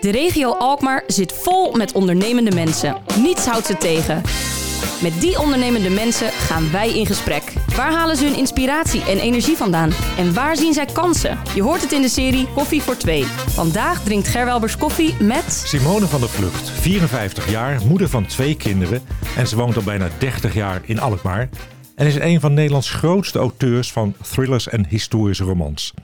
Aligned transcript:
De 0.00 0.10
regio 0.10 0.52
Alkmaar 0.52 1.02
zit 1.06 1.32
vol 1.32 1.72
met 1.72 1.92
ondernemende 1.92 2.54
mensen. 2.54 2.96
Niets 3.16 3.46
houdt 3.46 3.66
ze 3.66 3.76
tegen. 3.76 4.22
Met 5.02 5.20
die 5.20 5.38
ondernemende 5.38 5.90
mensen 5.90 6.30
gaan 6.32 6.70
wij 6.72 6.98
in 6.98 7.06
gesprek. 7.06 7.52
Waar 7.76 7.92
halen 7.92 8.16
ze 8.16 8.24
hun 8.24 8.36
inspiratie 8.36 9.02
en 9.02 9.18
energie 9.18 9.56
vandaan? 9.56 9.90
En 10.18 10.34
waar 10.34 10.56
zien 10.56 10.72
zij 10.72 10.86
kansen? 10.86 11.38
Je 11.54 11.62
hoort 11.62 11.82
het 11.82 11.92
in 11.92 12.02
de 12.02 12.08
serie 12.08 12.46
Koffie 12.54 12.82
voor 12.82 12.96
Twee. 12.96 13.24
Vandaag 13.46 14.02
drinkt 14.02 14.28
Gerwelbers 14.28 14.76
koffie 14.76 15.14
met... 15.14 15.52
Simone 15.52 16.06
van 16.06 16.20
der 16.20 16.28
Vlucht, 16.28 16.70
54 16.70 17.50
jaar, 17.50 17.80
moeder 17.86 18.08
van 18.08 18.26
twee 18.26 18.56
kinderen 18.56 19.02
en 19.36 19.46
ze 19.46 19.56
woont 19.56 19.76
al 19.76 19.82
bijna 19.82 20.08
30 20.18 20.54
jaar 20.54 20.80
in 20.84 21.00
Alkmaar. 21.00 21.48
En 21.94 22.06
is 22.06 22.14
een 22.14 22.40
van 22.40 22.54
Nederlands 22.54 22.90
grootste 22.90 23.38
auteurs 23.38 23.92
van 23.92 24.14
thrillers 24.22 24.68
en 24.68 24.86
historische 24.86 25.44
romans. 25.44 25.94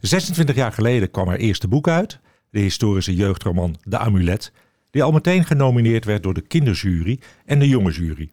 26 0.00 0.54
jaar 0.54 0.72
geleden 0.72 1.10
kwam 1.10 1.28
haar 1.28 1.36
eerste 1.36 1.68
boek 1.68 1.88
uit, 1.88 2.18
de 2.52 2.60
historische 2.60 3.14
jeugdroman 3.14 3.76
De 3.84 3.98
Amulet, 3.98 4.52
die 4.90 5.02
al 5.02 5.12
meteen 5.12 5.44
genomineerd 5.44 6.04
werd 6.04 6.22
door 6.22 6.34
de 6.34 6.40
kinderjury 6.40 7.20
en 7.44 7.58
de 7.58 7.68
jongejury. 7.68 8.30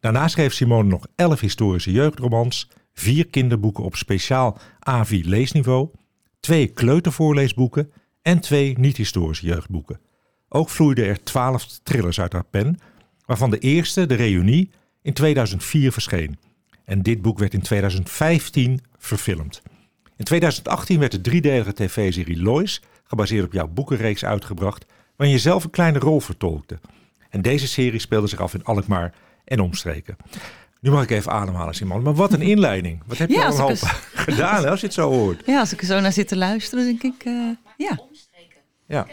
Daarna 0.00 0.28
schreef 0.28 0.52
Simone 0.52 0.88
nog 0.88 1.06
11 1.16 1.40
historische 1.40 1.92
jeugdromans, 1.92 2.68
vier 2.94 3.26
kinderboeken 3.26 3.84
op 3.84 3.96
speciaal 3.96 4.58
AVI 4.78 5.28
leesniveau, 5.28 5.88
twee 6.40 6.66
kleutervoorleesboeken 6.66 7.92
en 8.22 8.40
twee 8.40 8.78
niet-historische 8.78 9.46
jeugdboeken. 9.46 10.00
Ook 10.48 10.68
vloeiden 10.68 11.06
er 11.06 11.22
12 11.22 11.66
thrillers 11.82 12.20
uit 12.20 12.32
haar 12.32 12.44
pen, 12.44 12.78
waarvan 13.26 13.50
de 13.50 13.58
eerste, 13.58 14.06
De 14.06 14.14
Reunie, 14.14 14.70
in 15.02 15.12
2004 15.12 15.92
verscheen. 15.92 16.38
En 16.84 17.02
dit 17.02 17.22
boek 17.22 17.38
werd 17.38 17.54
in 17.54 17.62
2015 17.62 18.80
verfilmd. 18.98 19.62
In 20.16 20.24
2018 20.24 20.98
werd 20.98 21.12
de 21.12 21.20
driedelige 21.20 21.74
tv-serie 21.74 22.42
Lois, 22.42 22.82
gebaseerd 23.12 23.44
op 23.44 23.52
jouw 23.52 23.68
boekenreeks, 23.68 24.24
uitgebracht, 24.24 24.86
waarin 25.16 25.36
je 25.36 25.42
zelf 25.42 25.64
een 25.64 25.70
kleine 25.70 25.98
rol 25.98 26.20
vertolkte. 26.20 26.78
En 27.30 27.42
deze 27.42 27.66
serie 27.68 28.00
speelde 28.00 28.26
zich 28.26 28.40
af 28.40 28.54
in 28.54 28.64
Alkmaar 28.64 29.14
en 29.44 29.60
omstreken. 29.60 30.16
Nu 30.80 30.90
mag 30.90 31.02
ik 31.02 31.10
even 31.10 31.32
ademhalen, 31.32 31.74
Simon. 31.74 32.02
Maar 32.02 32.14
wat 32.14 32.32
een 32.32 32.40
inleiding. 32.42 33.02
Wat 33.06 33.18
heb 33.18 33.28
je 33.28 33.34
Ja, 33.34 33.46
allemaal 33.46 33.68
als 33.68 33.82
ik 33.82 33.88
gedaan 34.28 34.68
als 34.68 34.80
je 34.80 34.86
het 34.86 34.94
zo 34.94 35.10
hoort? 35.10 35.42
Ja, 35.46 35.58
als 35.58 35.72
ik 35.72 35.80
er 35.80 35.86
zo 35.86 36.00
naar 36.00 36.12
zit 36.12 36.28
te 36.28 36.36
luisteren, 36.36 36.84
denk 36.84 37.02
ik, 37.02 37.24
eh, 37.24 37.48
ja. 37.76 37.98
Ja. 38.86 39.06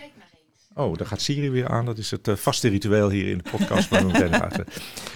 Oh, 0.73 0.97
daar 0.97 1.07
gaat 1.07 1.21
Siri 1.21 1.49
weer 1.49 1.67
aan. 1.69 1.85
Dat 1.85 1.97
is 1.97 2.11
het 2.11 2.27
eh, 2.27 2.35
vaste 2.35 2.67
ritueel 2.67 3.09
hier 3.09 3.27
in 3.27 3.37
de 3.37 3.49
podcast. 3.49 3.87
gaan. 3.87 4.51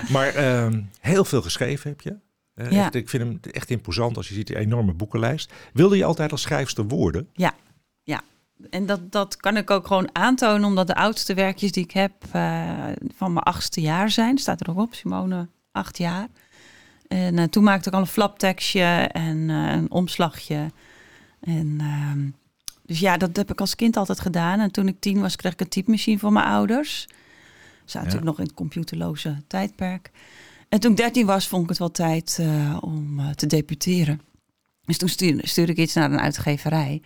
Maar 0.09 0.27
ehm, 0.27 0.81
heel 0.99 1.25
veel 1.25 1.41
geschreven 1.41 1.89
heb 1.89 2.01
je. 2.01 2.15
Eh, 2.55 2.71
Ja. 2.71 2.83
echt, 2.83 2.95
ik 2.95 3.09
vind 3.09 3.23
hem 3.23 3.39
echt 3.51 3.69
imposant 3.69 4.17
als 4.17 4.27
je 4.27 4.33
ziet 4.33 4.47
die 4.47 4.57
enorme 4.57 4.93
boekenlijst. 4.93 5.53
Wilde 5.73 5.97
je 5.97 6.05
altijd 6.05 6.31
als 6.31 6.41
schrijfster 6.41 6.85
worden? 6.87 7.27
Ja, 7.33 7.53
ja. 8.03 8.21
En 8.69 8.85
dat, 8.85 9.11
dat 9.11 9.37
kan 9.37 9.57
ik 9.57 9.69
ook 9.69 9.87
gewoon 9.87 10.09
aantonen, 10.15 10.67
omdat 10.67 10.87
de 10.87 10.95
oudste 10.95 11.33
werkjes 11.33 11.71
die 11.71 11.83
ik 11.83 11.91
heb 11.91 12.11
eh, 12.31 12.89
van 13.15 13.33
mijn 13.33 13.45
achtste 13.45 13.81
jaar 13.81 14.09
zijn. 14.09 14.37
Staat 14.37 14.61
er 14.61 14.69
ook 14.69 14.77
op, 14.77 14.93
Simone, 14.93 15.47
acht 15.71 15.97
jaar. 15.97 16.27
En 17.07 17.37
eh, 17.37 17.45
toen 17.45 17.63
maakte 17.63 17.89
ik 17.89 17.95
al 17.95 18.01
een 18.01 18.07
flaptekstje 18.07 18.83
en 19.11 19.49
eh, 19.49 19.71
een 19.71 19.91
omslagje. 19.91 20.71
En, 21.39 21.77
ehm, 21.79 22.29
dus 22.85 22.99
ja, 22.99 23.17
dat 23.17 23.35
heb 23.35 23.51
ik 23.51 23.59
als 23.59 23.75
kind 23.75 23.97
altijd 23.97 24.19
gedaan. 24.19 24.59
En 24.59 24.71
toen 24.71 24.87
ik 24.87 24.99
tien 24.99 25.21
was, 25.21 25.35
kreeg 25.35 25.53
ik 25.53 25.61
een 25.61 25.69
typemachine 25.69 26.19
van 26.19 26.33
mijn 26.33 26.45
ouders. 26.45 27.05
We 27.07 27.89
zaten 27.89 27.99
natuurlijk 28.01 28.25
nog 28.25 28.39
in 28.39 28.45
het 28.45 28.53
computerloze 28.53 29.41
tijdperk. 29.47 30.11
En 30.69 30.79
toen 30.79 30.91
ik 30.91 30.97
dertien 30.97 31.25
was, 31.25 31.47
vond 31.47 31.63
ik 31.63 31.69
het 31.69 31.77
wel 31.77 31.91
tijd 31.91 32.41
om 32.79 33.35
te 33.35 33.47
debuteren. 33.47 34.21
Dus 34.85 34.97
toen 34.97 35.09
stuurde, 35.09 35.47
stuurde 35.47 35.71
ik 35.71 35.77
iets 35.77 35.93
naar 35.93 36.11
een 36.11 36.19
uitgeverij. 36.19 37.01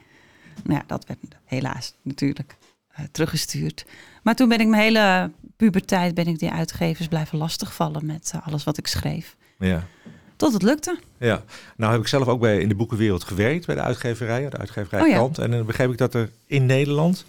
Nou 0.63 0.79
ja, 0.79 0.83
dat 0.87 1.05
werd 1.05 1.19
helaas 1.45 1.93
natuurlijk 2.01 2.57
eh, 2.87 3.05
teruggestuurd. 3.11 3.85
Maar 4.23 4.35
toen 4.35 4.49
ben 4.49 4.59
ik 4.59 4.67
mijn 4.67 4.81
hele 4.81 5.31
puberteit 5.55 6.13
ben 6.13 6.27
ik 6.27 6.39
die 6.39 6.51
uitgevers 6.51 7.07
blijven 7.07 7.37
lastigvallen 7.37 8.05
met 8.05 8.31
eh, 8.33 8.47
alles 8.47 8.63
wat 8.63 8.77
ik 8.77 8.87
schreef. 8.87 9.35
Ja. 9.59 9.87
Tot 10.35 10.53
het 10.53 10.61
lukte. 10.61 10.99
Ja, 11.17 11.43
nou 11.77 11.91
heb 11.91 12.01
ik 12.01 12.07
zelf 12.07 12.27
ook 12.27 12.39
bij, 12.39 12.59
in 12.59 12.69
de 12.69 12.75
boekenwereld 12.75 13.23
gewerkt 13.23 13.65
bij 13.65 13.75
de 13.75 13.81
uitgeverij, 13.81 14.49
de 14.49 14.57
uitgeverij 14.57 15.01
Oh 15.01 15.07
ja. 15.07 15.17
Kant. 15.17 15.37
En 15.37 15.51
dan 15.51 15.65
begreep 15.65 15.91
ik 15.91 15.97
dat 15.97 16.13
er 16.13 16.29
in 16.45 16.65
Nederland 16.65 17.25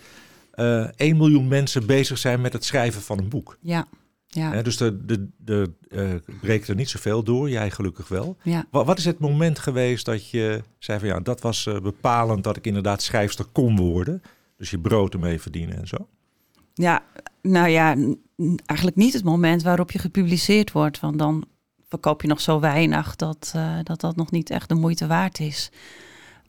eh 0.51 0.89
1 0.97 1.17
miljoen 1.17 1.49
mensen 1.49 1.87
bezig 1.87 2.19
zijn 2.19 2.41
met 2.41 2.53
het 2.53 2.65
schrijven 2.65 3.03
van 3.03 3.19
een 3.19 3.29
boek. 3.29 3.57
Ja, 3.61 3.87
ja, 4.29 4.63
dus 4.63 4.77
de, 4.77 5.05
de, 5.05 5.29
de, 5.37 5.73
eh, 5.89 6.35
breekt 6.41 6.69
er 6.69 6.75
niet 6.75 6.89
zoveel 6.89 7.23
door, 7.23 7.51
jij 7.51 7.71
gelukkig 7.71 8.09
wel. 8.09 8.37
ja. 8.43 8.67
Wat, 8.71 8.87
wat 8.87 8.99
is 8.99 9.05
het 9.05 9.19
moment 9.19 9.59
geweest 9.59 10.05
dat 10.05 10.31
je 10.31 10.63
zei 10.79 10.99
van 10.99 11.09
ja, 11.09 11.21
dat 11.21 11.41
was 11.41 11.67
eh, 11.67 11.81
bepalend 11.81 12.45
dat 12.45 12.57
ik 12.57 12.67
inderdaad 12.67 13.03
schrijfster 13.03 13.45
kon 13.45 13.77
worden. 13.77 14.23
Dus 14.57 14.71
je 14.71 14.79
brood 14.79 15.15
ermee 15.15 15.41
verdienen 15.41 15.77
en 15.79 15.87
zo. 15.87 16.09
Ja, 16.75 17.03
nou 17.43 17.69
ja, 17.69 17.97
eigenlijk 18.67 18.97
niet 18.97 19.13
het 19.13 19.25
moment 19.25 19.63
waarop 19.63 19.91
je 19.91 19.99
gepubliceerd 19.99 20.73
wordt. 20.73 21.01
Want 21.01 21.19
dan 21.19 21.45
verkoop 21.89 22.23
je 22.23 22.29
nog 22.29 22.41
zo 22.41 22.61
weinig 22.61 23.17
dat 23.17 23.53
eh, 23.55 23.79
dat, 23.83 24.01
dat 24.01 24.17
nog 24.17 24.31
niet 24.31 24.51
echt 24.51 24.69
de 24.69 24.75
moeite 24.75 25.07
waard 25.07 25.41
is. 25.41 25.71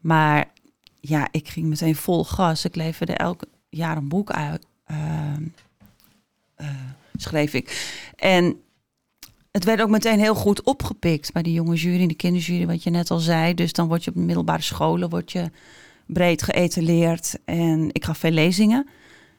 Maar 0.01 0.51
ja, 0.99 1.27
ik 1.31 1.47
ging 1.49 1.67
meteen 1.67 1.95
vol 1.95 2.25
gas. 2.25 2.65
Ik 2.65 2.75
leverde 2.75 3.13
elk 3.13 3.43
jaar 3.69 3.97
een 3.97 4.07
boek 4.07 4.31
uit. 4.31 4.65
ehm, 4.85 5.43
eh, 6.55 6.67
schreef 7.21 7.53
ik. 7.53 7.95
En 8.15 8.61
het 9.51 9.63
werd 9.63 9.81
ook 9.81 9.89
meteen 9.89 10.19
heel 10.19 10.35
goed 10.35 10.63
opgepikt 10.63 11.31
bij 11.33 11.41
de 11.41 11.51
jonge 11.51 11.75
jury 11.75 12.07
de 12.07 12.13
kinderjury, 12.13 12.65
wat 12.65 12.83
je 12.83 12.89
net 12.89 13.11
al 13.11 13.19
zei. 13.19 13.53
Dus 13.53 13.73
dan 13.73 13.87
word 13.87 14.03
je 14.03 14.09
op 14.09 14.15
de 14.15 14.21
middelbare 14.21 14.61
scholen 14.61 15.09
word 15.09 15.31
je 15.31 15.51
breed 16.07 16.43
geëtaleerd. 16.43 17.39
En 17.45 17.89
ik 17.91 18.05
gaf 18.05 18.17
veel 18.17 18.31
lezingen. 18.31 18.87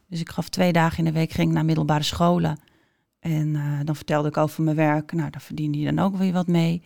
Dus 0.07 0.21
ik 0.21 0.29
gaf 0.29 0.49
twee 0.49 0.73
dagen 0.73 0.99
in 0.99 1.05
de 1.05 1.13
week 1.13 1.31
ging 1.31 1.53
naar 1.53 1.65
middelbare 1.65 2.03
scholen. 2.03 2.59
En 3.21 3.57
eh, 3.57 3.63
dan 3.85 3.97
vertelde 3.97 4.29
ik 4.29 4.37
over 4.37 4.63
mijn 4.63 4.77
werk. 4.77 5.13
Nou, 5.13 5.31
daar 5.31 5.41
verdiende 5.41 5.79
je 5.79 5.93
dan 5.93 6.05
ook 6.05 6.17
weer 6.17 6.33
wat 6.33 6.47
mee. 6.47 6.83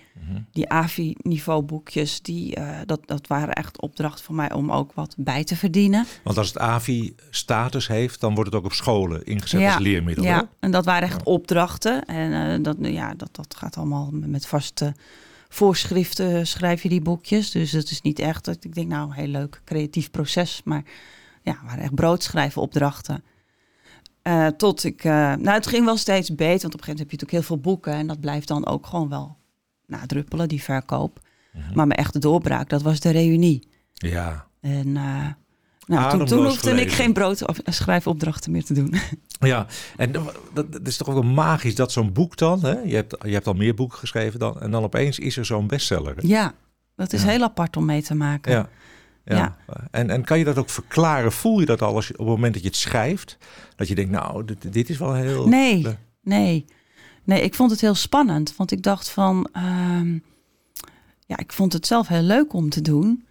Die 0.52 0.68
AVI-niveau 0.68 1.62
boekjes, 1.62 2.22
die, 2.22 2.54
eh, 2.54 2.78
dat, 2.86 3.00
dat 3.06 3.26
waren 3.26 3.54
echt 3.54 3.80
opdrachten 3.80 4.24
voor 4.24 4.34
mij 4.34 4.52
om 4.52 4.72
ook 4.72 4.92
wat 4.92 5.14
bij 5.18 5.44
te 5.44 5.56
verdienen. 5.56 6.06
Want 6.24 6.38
als 6.38 6.48
het 6.48 6.58
AVI 6.58 7.14
status 7.30 7.88
heeft, 7.88 8.20
dan 8.20 8.34
wordt 8.34 8.50
het 8.50 8.58
ook 8.58 8.64
op 8.64 8.72
scholen 8.72 9.24
ingezet 9.24 9.60
Ja, 9.60 9.74
als 9.74 9.82
leermiddel. 9.82 10.24
Ja, 10.24 10.48
en 10.60 10.70
dat 10.70 10.84
waren 10.84 11.08
echt 11.08 11.22
opdrachten. 11.22 12.04
En 12.04 12.32
eh, 12.32 12.62
dat, 12.62 12.76
ja, 12.80 13.14
dat, 13.14 13.28
dat 13.32 13.54
gaat 13.56 13.76
allemaal 13.76 14.10
met 14.12 14.46
vaste 14.46 14.94
voorschriften 15.48 16.46
schrijf 16.46 16.82
je 16.82 16.88
die 16.88 17.02
boekjes. 17.02 17.50
Dus 17.50 17.72
het 17.72 17.90
is 17.90 18.00
niet 18.00 18.18
echt 18.18 18.44
dat 18.44 18.64
ik 18.64 18.74
denk, 18.74 18.88
nou, 18.88 19.14
heel 19.14 19.26
leuk 19.26 19.60
creatief 19.64 20.10
proces. 20.10 20.60
Maar 20.64 20.82
ja, 21.42 21.58
waren 21.64 21.82
echt 21.82 21.94
broodschrijven 21.94 22.62
Eh, 24.24 24.46
tot 24.46 24.84
ik, 24.84 25.04
eh, 25.04 25.12
nou, 25.12 25.48
het 25.48 25.66
ging 25.66 25.84
wel 25.84 25.96
steeds 25.96 26.34
beter, 26.34 26.60
want 26.62 26.74
op 26.74 26.80
een 26.80 26.84
gegeven 26.84 26.90
moment 26.90 26.98
heb 26.98 27.10
je 27.10 27.16
natuurlijk 27.16 27.30
heel 27.30 27.42
veel 27.42 27.72
boeken 27.72 27.92
en 27.92 28.06
dat 28.06 28.20
blijft 28.20 28.48
dan 28.48 28.66
ook 28.66 28.86
gewoon 28.86 29.08
wel 29.08 29.36
nadruppelen, 29.86 30.48
die 30.48 30.62
verkoop. 30.62 31.20
Mhm. 31.52 31.74
Maar 31.74 31.86
mijn 31.86 31.98
echte 31.98 32.18
doorbraak, 32.18 32.68
dat 32.68 32.82
was 32.82 33.00
de 33.00 33.10
reunie. 33.10 33.68
Ja. 33.94 34.46
En 34.60 34.96
eh, 34.96 35.26
nou, 35.86 36.10
toen, 36.18 36.26
toen 36.26 36.44
hoefde 36.44 36.70
ik 36.80 36.92
geen 36.92 37.12
brood 37.12 37.46
of 37.48 37.58
schrijfopdrachten 37.64 38.52
meer 38.52 38.64
te 38.64 38.74
doen. 38.74 38.94
Ja, 39.38 39.66
en 39.96 40.12
dat, 40.12 40.34
dat 40.54 40.72
dat 40.72 40.86
is 40.86 40.96
toch 40.96 41.08
ook 41.08 41.14
wel 41.14 41.22
magisch 41.22 41.74
dat 41.74 41.92
zo'n 41.92 42.12
boek 42.12 42.36
dan, 42.36 42.60
hè? 42.64 42.78
Je, 42.80 42.94
hebt, 42.94 43.16
je 43.22 43.32
hebt 43.32 43.46
al 43.46 43.52
meer 43.54 43.74
boeken 43.74 43.98
geschreven 43.98 44.38
dan, 44.38 44.60
en 44.60 44.70
dan 44.70 44.82
opeens 44.82 45.18
is 45.18 45.36
er 45.36 45.44
zo'n 45.44 45.66
bestseller. 45.66 46.16
hè? 46.16 46.22
Ja, 46.26 46.52
dat 46.96 47.12
is 47.12 47.22
Ja. 47.22 47.28
heel 47.28 47.42
apart 47.42 47.76
om 47.76 47.84
mee 47.84 48.02
te 48.02 48.14
maken. 48.14 48.52
Ja. 48.52 48.68
Ja. 49.24 49.36
Ja. 49.36 49.56
En, 49.90 50.10
en 50.10 50.24
kan 50.24 50.38
je 50.38 50.44
dat 50.44 50.58
ook 50.58 50.70
verklaren? 50.70 51.32
Voel 51.32 51.60
je 51.60 51.66
dat 51.66 51.82
al 51.82 51.94
als 51.94 52.06
je, 52.06 52.12
op 52.12 52.18
het 52.18 52.28
moment 52.28 52.54
dat 52.54 52.62
je 52.62 52.68
het 52.68 52.76
schrijft? 52.76 53.38
Dat 53.76 53.88
je 53.88 53.94
denkt, 53.94 54.10
nou, 54.10 54.44
dit, 54.44 54.72
dit 54.72 54.90
is 54.90 54.98
wel 54.98 55.14
heel... 55.14 55.48
Nee, 55.48 55.86
nee. 56.22 56.64
Nee, 57.24 57.42
ik 57.42 57.54
vond 57.54 57.70
het 57.70 57.80
heel 57.80 57.94
spannend. 57.94 58.56
Want 58.56 58.70
ik 58.70 58.82
dacht 58.82 59.08
van... 59.08 59.48
ehm, 59.52 60.18
ja, 61.26 61.38
ik 61.38 61.52
vond 61.52 61.72
het 61.72 61.86
zelf 61.86 62.08
heel 62.08 62.22
leuk 62.22 62.52
om 62.52 62.68
te 62.68 62.80
doen. 62.80 63.26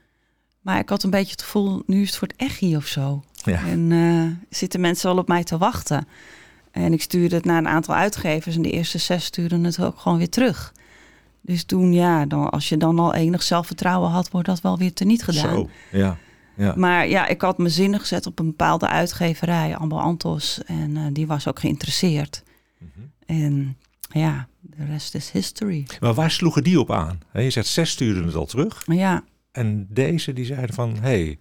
Maar 0.62 0.80
ik 0.80 0.90
had 0.90 1.04
een 1.04 1.10
beetje 1.10 1.32
het 1.32 1.42
gevoel... 1.42 1.84
nu 1.86 2.02
is 2.02 2.08
het 2.08 2.18
voor 2.18 2.28
het 2.28 2.38
echi 2.38 2.76
of 2.76 2.86
zo. 2.86 3.24
Ja. 3.34 3.66
En 3.66 3.92
eh, 3.92 4.56
zitten 4.58 4.82
mensen 4.82 5.10
wel 5.10 5.18
op 5.18 5.28
mij 5.28 5.44
te 5.44 5.58
wachten. 5.58 6.08
En 6.72 6.94
ik 6.94 7.02
stuurde 7.02 7.36
het 7.36 7.46
naar 7.46 7.58
een 7.58 7.68
aantal 7.68 7.96
uitgevers. 7.96 8.56
En 8.56 8.62
de 8.62 8.72
eerste 8.72 8.98
zes 8.98 9.26
stuurden 9.26 9.64
het 9.64 9.82
ook 9.82 10.00
gewoon 10.00 10.18
weer 10.18 10.30
terug. 10.30 10.74
Dus 11.46 11.64
toen, 11.64 11.94
ja, 11.94 12.26
dan, 12.26 12.50
als 12.50 12.70
je 12.70 12.78
dan 12.78 13.00
al 13.00 13.14
enig 13.14 13.44
zelfvertrouwen 13.44 14.10
had... 14.10 14.32
wordt 14.32 14.48
dat 14.48 14.62
wel 14.62 14.78
weer 14.78 14.94
teniet 14.94 15.24
gedaan. 15.24 15.56
Zo, 15.56 15.70
ja. 15.92 16.18
ja. 16.56 16.74
Maar 16.76 17.08
ja, 17.08 17.28
ik 17.28 17.42
had 17.42 17.58
me 17.58 17.70
zinnen 17.70 18.00
gezet 18.00 18.26
op 18.26 18.40
een 18.40 18.46
bepaalde 18.46 18.88
uitgeverij, 18.88 19.76
Ambo 19.76 19.98
Antos. 19.98 20.64
En 20.66 20.98
eh, 20.98 21.04
die 21.12 21.28
was 21.28 21.48
ook 21.48 21.60
geïnteresseerd. 21.60 22.44
Mhm. 22.78 22.90
En 23.26 23.78
ja, 24.10 24.48
de 24.60 24.86
rest 24.86 25.16
is 25.16 25.32
history. 25.32 25.86
Maar 26.00 26.14
waar 26.14 26.32
sloegen 26.32 26.64
die 26.64 26.80
op 26.80 26.92
aan? 26.92 27.20
Je 27.34 27.50
zegt, 27.50 27.68
zes 27.68 27.90
stuurden 27.90 28.26
het 28.26 28.36
al 28.36 28.46
terug. 28.46 28.84
Ja. 28.86 29.24
En 29.52 29.88
deze, 29.90 30.34
die 30.34 30.46
zeiden 30.46 30.76
van, 30.76 30.98
hey, 31.02 31.40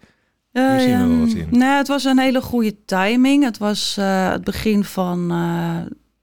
Hier 0.52 0.80
zien 0.80 0.98
we 0.98 1.06
wel 1.06 1.18
wat 1.18 1.34
in. 1.34 1.48
Nou, 1.50 1.76
het 1.76 1.88
was 1.88 2.04
een 2.04 2.18
hele 2.18 2.42
goede 2.42 2.84
timing. 2.84 3.44
Het 3.44 3.58
was 3.58 3.96
eh, 3.96 4.30
het 4.30 4.44
begin 4.44 4.84
van 4.84 5.30
eh, 5.30 5.78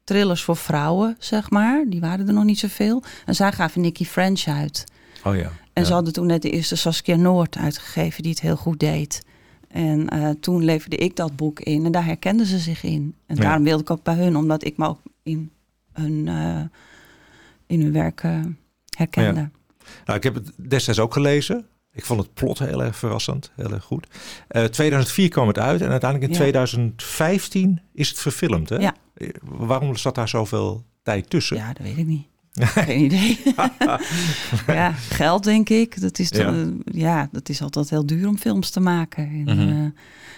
thrillers 0.09 0.43
voor 0.43 0.55
vrouwen, 0.57 1.15
zeg 1.19 1.49
maar. 1.49 1.85
Die 1.87 1.99
waren 1.99 2.27
er 2.27 2.33
nog 2.33 2.43
niet 2.43 2.59
zoveel. 2.59 3.03
En 3.25 3.35
zij 3.35 3.51
gaven 3.51 3.81
Nicky 3.81 4.05
French 4.05 4.47
uit. 4.47 4.83
oh 5.23 5.35
ja. 5.35 5.51
En 5.73 5.81
ja. 5.81 5.83
ze 5.83 5.93
hadden 5.93 6.13
toen 6.13 6.25
net 6.25 6.41
de 6.41 6.49
eerste 6.49 6.75
Saskia 6.75 7.15
Noord 7.15 7.57
uitgegeven 7.57 8.21
die 8.23 8.31
het 8.31 8.41
heel 8.41 8.55
goed 8.55 8.79
deed. 8.79 9.23
En 9.67 10.13
uh, 10.13 10.29
toen 10.39 10.63
leverde 10.63 10.95
ik 10.95 11.15
dat 11.15 11.35
boek 11.35 11.59
in 11.59 11.85
en 11.85 11.91
daar 11.91 12.05
herkenden 12.05 12.45
ze 12.45 12.57
zich 12.59 12.83
in. 12.83 13.15
En 13.25 13.35
Ja. 13.35 13.41
daarom 13.41 13.63
wilde 13.63 13.81
ik 13.81 13.89
ook 13.89 14.03
bij 14.03 14.15
hun, 14.15 14.35
omdat 14.35 14.65
ik 14.65 14.77
me 14.77 14.87
ook 14.87 14.99
in 15.23 15.51
hun, 15.93 16.27
eh, 16.27 16.61
in 17.67 17.81
hun 17.81 17.91
werk 17.91 18.23
eh, 18.23 18.39
herkende. 18.97 19.49
Nou, 20.05 20.17
ik 20.17 20.23
heb 20.23 20.33
het 20.33 20.51
destijds 20.69 20.99
ook 20.99 21.13
gelezen. 21.13 21.65
Ik 21.93 22.05
vond 22.05 22.19
het 22.21 22.33
plot 22.33 22.59
heel 22.59 22.83
erg 22.83 22.95
verrassend, 22.95 23.51
heel 23.55 23.71
erg 23.71 23.83
goed. 23.83 24.07
Eh 24.47 24.63
2004 24.63 25.29
kwam 25.29 25.47
het 25.47 25.59
uit 25.59 25.81
en 25.81 25.89
uiteindelijk 25.89 26.31
in 26.31 26.37
Ja. 26.37 26.43
2015 26.43 27.81
is 27.93 28.09
het 28.09 28.19
verfilmd. 28.19 28.69
Hè? 28.69 28.75
Ja. 28.77 28.93
Eh, 29.13 29.27
Waarom 29.43 29.95
zat 29.95 30.15
daar 30.15 30.29
zoveel 30.29 30.83
tijd 31.03 31.29
tussen? 31.29 31.57
Ja, 31.57 31.67
dat 31.73 31.81
weet 31.85 31.97
ik 31.97 32.05
niet. 32.05 32.27
Geen 32.59 33.03
idee. 33.03 33.39
ja, 34.67 34.91
geld 34.91 35.43
denk 35.43 35.69
ik. 35.69 36.01
Dat 36.01 36.19
is, 36.19 36.29
Ja. 36.29 36.49
ja. 36.51 36.65
ja, 36.85 37.29
dat 37.31 37.49
is 37.49 37.61
altijd 37.61 37.89
heel 37.89 38.05
duur 38.05 38.27
om 38.27 38.37
films 38.37 38.69
te 38.69 38.79
maken. 38.79 39.23
En, 39.23 39.43
Mhm. 39.43 39.69
eh, 39.69 39.83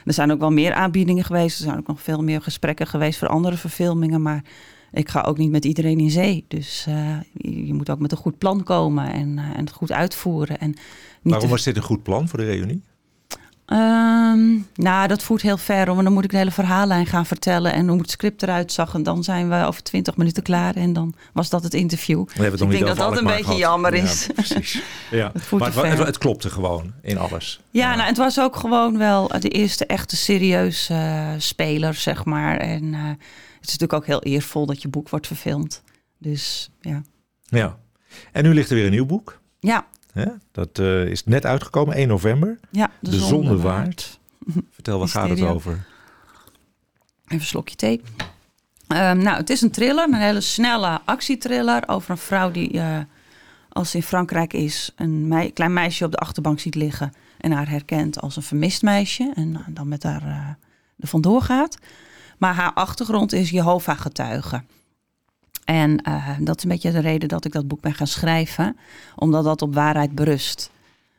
er 0.05 0.13
zijn 0.13 0.31
ook 0.31 0.39
wel 0.39 0.51
meer 0.51 0.73
aanbiedingen 0.73 1.23
geweest. 1.23 1.57
Er 1.59 1.63
zijn 1.65 1.77
ook 1.77 1.87
nog 1.87 2.01
veel 2.01 2.23
meer 2.23 2.41
gesprekken 2.41 2.87
geweest 2.87 3.19
voor 3.19 3.27
andere 3.27 3.57
verfilmingen. 3.57 4.21
Maar 4.21 4.43
ik 4.93 5.09
ga 5.09 5.21
ook 5.21 5.37
niet 5.37 5.51
met 5.51 5.65
iedereen 5.65 5.99
in 5.99 6.09
zee. 6.09 6.45
Dus 6.47 6.85
eh, 6.87 6.95
je, 7.67 7.73
moet 7.73 7.89
ook 7.89 7.99
met 7.99 8.11
een 8.11 8.17
goed 8.17 8.37
plan 8.37 8.63
komen 8.63 9.11
en, 9.13 9.37
eh, 9.37 9.43
en 9.45 9.59
het 9.65 9.71
goed 9.71 9.91
uitvoeren. 9.91 10.59
En 10.59 10.67
niet 10.69 10.77
Waarom 11.23 11.41
te- 11.43 11.53
was 11.53 11.63
dit 11.63 11.75
een 11.77 11.81
goed 11.83 12.03
plan 12.03 12.27
voor 12.27 12.39
de 12.39 12.45
reunie? 12.45 12.81
Ehm, 13.65 14.49
nou, 14.75 15.07
dat 15.07 15.23
voert 15.23 15.41
heel 15.41 15.57
ver, 15.57 15.85
want 15.85 16.03
dan 16.03 16.13
moet 16.13 16.23
ik 16.23 16.29
de 16.29 16.37
hele 16.37 16.51
verhaallijn 16.51 17.05
gaan 17.05 17.25
vertellen 17.25 17.73
en 17.73 17.87
hoe 17.87 17.97
het 17.99 18.09
script 18.09 18.43
eruit 18.43 18.71
zag. 18.71 18.93
En 18.93 19.03
dan 19.03 19.23
zijn 19.23 19.49
we 19.49 19.65
over 19.65 19.83
twintig 19.83 20.17
minuten 20.17 20.43
klaar 20.43 20.75
en 20.75 20.93
dan 20.93 21.13
was 21.33 21.49
dat 21.49 21.63
het 21.63 21.73
interview. 21.73 22.25
We 22.35 22.49
Dus 22.49 22.61
ik 22.61 22.69
denk 22.69 22.85
dat 22.87 22.97
dat 22.97 23.17
een 23.17 23.23
beetje 23.23 23.43
gehad. 23.43 23.57
jammer 23.59 23.95
Ja, 23.95 24.03
is. 24.03 24.27
precies. 24.35 24.81
Ja. 25.11 25.31
Het 25.33 25.51
Maar 25.59 25.73
het, 25.75 25.97
het, 25.97 26.05
het 26.07 26.17
klopte 26.17 26.49
gewoon 26.49 26.93
in 27.01 27.17
alles. 27.17 27.59
Ja, 27.69 27.95
nou, 27.95 28.07
het 28.07 28.17
was 28.17 28.39
ook 28.39 28.55
gewoon 28.55 28.97
wel 28.97 29.27
de 29.39 29.49
eerste 29.49 29.85
echte 29.85 30.15
serieuze 30.15 30.93
eh, 30.93 31.27
speler, 31.37 31.93
zeg 31.93 32.25
maar. 32.25 32.57
En 32.57 32.93
het 33.61 33.69
is 33.69 33.77
natuurlijk 33.77 33.93
ook 33.93 34.05
heel 34.05 34.23
eervol 34.33 34.65
dat 34.65 34.81
je 34.81 34.87
boek 34.87 35.09
wordt 35.09 35.27
verfilmd. 35.27 35.83
Dus 36.17 36.71
ja. 36.79 37.01
Ja. 37.43 37.77
En 38.31 38.43
nu 38.43 38.53
ligt 38.53 38.69
er 38.69 38.75
weer 38.75 38.85
een 38.85 38.91
nieuw 38.91 39.05
boek. 39.05 39.39
Ja? 39.59 39.85
Dat 40.51 40.79
eh, 40.79 41.05
is 41.05 41.25
net 41.25 41.45
uitgekomen, 41.45 41.95
1 41.95 42.07
november. 42.07 42.59
ja 42.71 42.89
De 42.99 43.19
Zonde 43.19 43.57
Waard. 43.57 44.19
Vertel, 44.71 44.99
waar 44.99 45.07
gaat 45.07 45.29
het 45.29 45.41
over? 45.41 45.71
Even 45.71 45.85
een 47.25 47.41
slokje 47.41 47.75
thee. 47.75 48.01
Ehm, 48.87 49.17
nou, 49.17 49.37
het 49.37 49.49
is 49.49 49.61
een 49.61 49.71
thriller, 49.71 50.03
een 50.07 50.13
hele 50.13 50.41
snelle 50.41 51.01
actietriller 51.05 51.83
over 51.87 52.11
een 52.11 52.17
vrouw 52.17 52.51
die, 52.51 52.79
eh, 52.79 52.99
als 53.69 53.91
ze 53.91 53.97
in 53.97 54.03
Frankrijk 54.03 54.53
is, 54.53 54.91
een 54.95 55.27
mei- 55.27 55.53
klein 55.53 55.73
meisje 55.73 56.05
op 56.05 56.11
de 56.11 56.17
achterbank 56.17 56.59
ziet 56.59 56.75
liggen 56.75 57.13
en 57.37 57.51
haar 57.51 57.69
herkent 57.69 58.21
als 58.21 58.35
een 58.35 58.43
vermist 58.43 58.81
meisje 58.81 59.31
en 59.35 59.65
dan 59.69 59.87
met 59.87 60.03
haar 60.03 60.21
eh 60.21 60.49
er 61.01 61.07
vandoor 61.07 61.41
gaat. 61.41 61.77
Maar 62.41 62.53
haar 62.53 62.73
achtergrond 62.73 63.33
is 63.33 63.49
Jehovah-getuige. 63.49 64.63
En 65.65 66.01
eh, 66.01 66.29
dat 66.39 66.57
is 66.57 66.63
een 66.63 66.69
beetje 66.69 66.91
de 66.91 66.99
reden 66.99 67.29
dat 67.29 67.45
ik 67.45 67.51
dat 67.51 67.67
boek 67.67 67.81
ben 67.81 67.93
gaan 67.93 68.07
schrijven, 68.07 68.77
omdat 69.15 69.43
dat 69.43 69.61
op 69.61 69.73
waarheid 69.73 70.15
berust. 70.15 70.71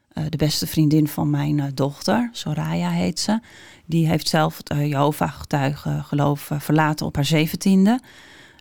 Eh, 0.09 0.25
de 0.29 0.37
beste 0.37 0.67
vriendin 0.67 1.09
van 1.09 1.31
mijn 1.31 1.61
eh, 1.61 1.67
dochter, 1.75 2.29
Soraya 2.33 2.91
heet 2.91 3.21
ze, 3.21 3.41
die 3.85 4.07
heeft 4.07 4.29
zelf 4.29 4.57
het 4.57 4.89
Jehovah-getuigen 4.89 6.05
geloof 6.05 6.51
verlaten 6.59 7.07
op 7.07 7.15
haar 7.15 7.25
zeventiende. 7.25 8.01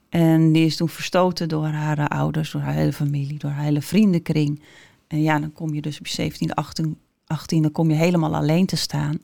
En 0.10 0.52
die 0.52 0.66
is 0.66 0.76
toen 0.76 0.90
verstoten 0.90 1.50
door 1.50 1.68
haar 1.68 2.08
ouders, 2.08 2.52
door 2.52 2.62
haar 2.62 2.74
hele 2.74 2.94
familie, 2.94 3.40
door 3.40 3.52
haar 3.52 3.64
hele 3.64 3.82
vriendenkring. 3.82 4.62
En 5.08 5.22
ja, 5.22 5.40
dan 5.40 5.54
kom 5.54 5.74
je 5.74 5.82
dus 5.82 6.00
op 6.00 6.08
je 6.08 6.32
17e, 6.32 6.54
18, 6.54 6.98
18e 7.34 7.72
kom 7.72 7.90
je 7.90 7.96
helemaal 7.96 8.36
alleen 8.36 8.66
te 8.66 8.76
staan. 8.76 9.20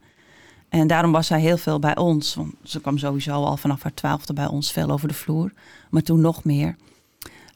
En 0.70 0.88
daarom 0.88 1.12
was 1.12 1.28
zij 1.28 1.40
heel 1.40 1.58
veel 1.58 1.80
bij 1.80 1.98
ons. 1.98 2.36
Want 2.36 2.54
ze 2.64 2.82
kwam 2.82 2.98
sowieso 2.98 3.44
al 3.44 3.58
vanaf 3.58 3.84
haar 3.84 3.94
twaalfde 3.94 4.34
bij 4.34 4.48
ons 4.48 4.72
veel 4.72 4.90
over 4.90 5.08
de 5.08 5.14
vloer. 5.14 5.52
Maar 5.90 6.02
toen 6.02 6.22
nog 6.22 6.44
meer. 6.44 6.76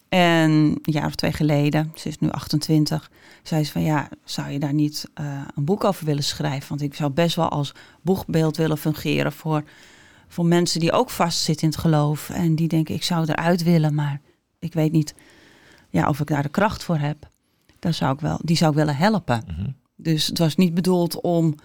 En 0.10 0.52
een 0.52 0.80
jaar 0.82 1.06
of 1.06 1.16
twee 1.16 1.32
geleden, 1.34 1.92
ze 1.96 2.08
is 2.08 2.20
nu 2.20 2.30
28, 2.30 3.12
zei 3.44 3.64
ze 3.64 3.72
van 3.72 3.82
ja, 3.82 4.10
zou 4.24 4.50
je 4.50 4.60
daar 4.60 4.74
niet 4.74 5.10
uh, 5.22 5.42
een 5.56 5.66
boek 5.66 5.84
over 5.84 6.06
willen 6.06 6.24
schrijven? 6.24 6.70
Want 6.70 6.82
ik 6.82 6.94
zou 6.94 7.12
best 7.12 7.36
wel 7.36 7.50
als 7.50 7.74
boegbeeld 8.02 8.58
willen 8.58 8.78
fungeren 8.78 9.32
voor, 9.32 9.64
voor 10.28 10.46
mensen 10.46 10.80
die 10.80 10.92
ook 10.92 11.10
vastzitten 11.10 11.64
in 11.64 11.70
het 11.74 11.80
geloof. 11.80 12.30
En 12.30 12.56
die 12.56 12.68
denken 12.68 12.96
ik 12.96 13.04
zou 13.04 13.26
eruit 13.26 13.64
willen, 13.64 13.96
maar 13.96 14.22
ik 14.60 14.74
weet 14.74 14.92
niet 14.92 15.16
ja, 15.90 16.10
of 16.10 16.20
ik 16.20 16.28
daar 16.28 16.44
de 16.44 16.50
kracht 16.50 16.84
voor 16.84 16.98
heb. 16.98 17.30
Daar 17.80 17.94
zou 17.94 18.14
ik 18.14 18.20
wel, 18.20 18.40
die 18.44 18.58
zou 18.58 18.72
ik 18.72 18.78
willen 18.78 18.96
helpen. 18.96 19.44
Mhm. 19.48 19.70
Dus 19.96 20.28
het 20.28 20.38
was 20.38 20.56
niet 20.56 20.74
bedoeld 20.74 21.22
om 21.22 21.56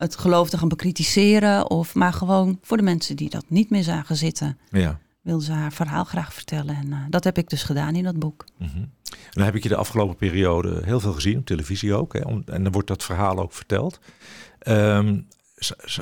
het 0.00 0.16
geloof 0.16 0.50
te 0.50 0.58
gaan 0.58 0.68
bekritiseren, 0.68 1.70
of, 1.70 1.94
maar 1.94 2.12
gewoon 2.12 2.58
voor 2.62 2.76
de 2.76 2.82
mensen 2.82 3.16
die 3.16 3.30
dat 3.30 3.44
niet 3.48 3.70
meer 3.70 3.82
zagen 3.82 4.16
zitten. 4.16 4.58
Ja. 4.70 4.98
Wilde 5.20 5.44
ze 5.44 5.52
haar 5.52 5.72
verhaal 5.72 6.04
graag 6.04 6.34
vertellen. 6.34 6.76
En 6.76 6.86
uh, 6.86 6.96
dat 7.08 7.24
heb 7.24 7.38
ik 7.38 7.48
dus 7.48 7.62
gedaan 7.62 7.94
in 7.94 8.04
dat 8.04 8.18
boek. 8.18 8.44
Mhm. 8.58 8.76
En 8.76 9.30
dan 9.30 9.44
heb 9.44 9.54
ik 9.54 9.62
je 9.62 9.68
de 9.68 9.76
afgelopen 9.76 10.16
periode 10.16 10.80
heel 10.84 11.00
veel 11.00 11.12
gezien, 11.12 11.38
op 11.38 11.46
televisie 11.46 11.94
ook. 11.94 12.12
Hè, 12.12 12.20
om, 12.20 12.42
en 12.46 12.62
dan 12.62 12.72
wordt 12.72 12.88
dat 12.88 13.04
verhaal 13.04 13.38
ook 13.38 13.52
verteld. 13.52 14.00
Um, 14.68 15.26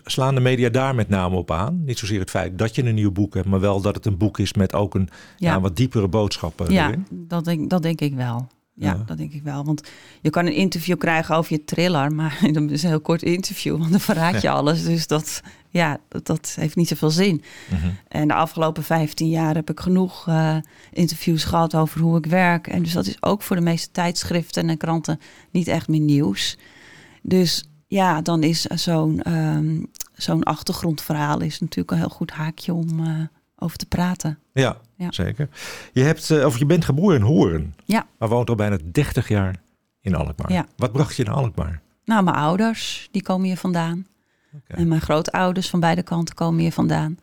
slaan 0.04 0.34
de 0.34 0.40
media 0.40 0.68
daar 0.68 0.94
met 0.94 1.08
name 1.08 1.36
op 1.36 1.50
aan? 1.50 1.84
Niet 1.84 1.98
zozeer 1.98 2.20
het 2.20 2.30
feit 2.30 2.58
dat 2.58 2.74
je 2.74 2.84
een 2.84 2.94
nieuw 2.94 3.12
boek 3.12 3.34
hebt, 3.34 3.46
maar 3.46 3.60
wel 3.60 3.80
dat 3.80 3.94
het 3.94 4.06
een 4.06 4.16
boek 4.16 4.38
is 4.38 4.52
met 4.52 4.74
ook 4.74 4.94
een 4.94 5.08
ja. 5.36 5.60
Wat 5.60 5.76
diepere 5.76 6.08
boodschappen. 6.08 6.72
Ja, 6.72 6.86
erin. 6.88 7.06
dat 7.10 7.44
denk, 7.44 7.70
dat 7.70 7.82
denk 7.82 8.00
ik 8.00 8.14
wel. 8.14 8.48
Ja, 8.78 8.92
Ja. 8.92 9.02
dat 9.06 9.16
denk 9.18 9.32
ik 9.32 9.42
wel. 9.42 9.64
Want 9.64 9.88
je 10.20 10.30
kan 10.30 10.46
een 10.46 10.54
interview 10.54 10.98
krijgen 10.98 11.36
over 11.36 11.52
je 11.52 11.64
thriller, 11.64 12.12
maar 12.12 12.38
dat 12.52 12.70
is 12.70 12.82
een 12.82 12.88
heel 12.88 13.00
kort 13.00 13.22
interview, 13.22 13.78
want 13.78 13.90
dan 13.90 14.00
verraad 14.00 14.42
je 14.42 14.50
alles. 14.50 14.84
Dus 14.84 15.06
dat, 15.06 15.40
ja, 15.68 15.98
dat, 16.08 16.26
dat 16.26 16.54
heeft 16.60 16.76
niet 16.76 16.88
zoveel 16.88 17.10
zin. 17.10 17.42
Mhm. 17.70 17.88
En 18.08 18.28
de 18.28 18.34
afgelopen 18.34 18.82
15 18.82 19.28
jaar 19.28 19.54
heb 19.54 19.70
ik 19.70 19.80
genoeg 19.80 20.28
eh, 20.28 20.56
interviews 20.92 21.44
gehad 21.44 21.74
over 21.74 22.00
hoe 22.00 22.18
ik 22.18 22.26
werk. 22.26 22.66
En 22.66 22.82
dus 22.82 22.92
dat 22.92 23.06
is 23.06 23.22
ook 23.22 23.42
voor 23.42 23.56
de 23.56 23.62
meeste 23.62 23.90
tijdschriften 23.90 24.68
en 24.68 24.76
kranten 24.76 25.20
niet 25.50 25.68
echt 25.68 25.88
meer 25.88 26.00
nieuws. 26.00 26.56
Dus 27.22 27.68
ja, 27.86 28.20
dan 28.22 28.42
is 28.42 28.62
zo'n 28.62 29.22
ehm, 29.22 29.82
zo'n 30.14 30.42
achtergrondverhaal 30.42 31.40
is 31.40 31.60
natuurlijk 31.60 31.90
een 31.90 31.98
heel 31.98 32.08
goed 32.08 32.30
haakje 32.30 32.74
om 32.74 33.00
eh, 33.06 33.10
over 33.58 33.76
te 33.76 33.86
praten. 33.86 34.38
Ja, 34.52 34.76
Ja. 34.98 35.12
zeker. 35.12 35.48
Je, 35.92 36.02
hebt, 36.02 36.30
eh, 36.30 36.44
of 36.46 36.58
je 36.58 36.66
bent 36.66 36.84
geboren 36.84 37.16
in 37.16 37.22
Hoorn, 37.22 37.74
Ja. 37.84 38.06
maar 38.18 38.28
woont 38.28 38.48
al 38.48 38.54
bijna 38.54 38.78
30 38.84 39.28
jaar 39.28 39.56
in 40.00 40.14
Alkmaar. 40.14 40.52
Ja. 40.52 40.66
Wat 40.76 40.92
bracht 40.92 41.16
je 41.16 41.24
naar 41.24 41.34
Alkmaar? 41.34 41.80
Nou, 42.04 42.24
mijn 42.24 42.36
ouders, 42.36 43.08
die 43.10 43.22
komen 43.22 43.46
hier 43.46 43.56
vandaan. 43.56 44.06
En 44.66 44.88
mijn 44.88 45.00
grootouders 45.00 45.70
van 45.70 45.80
beide 45.80 46.02
kanten 46.02 46.34
komen 46.34 46.60
hier 46.60 46.72
vandaan. 46.72 47.18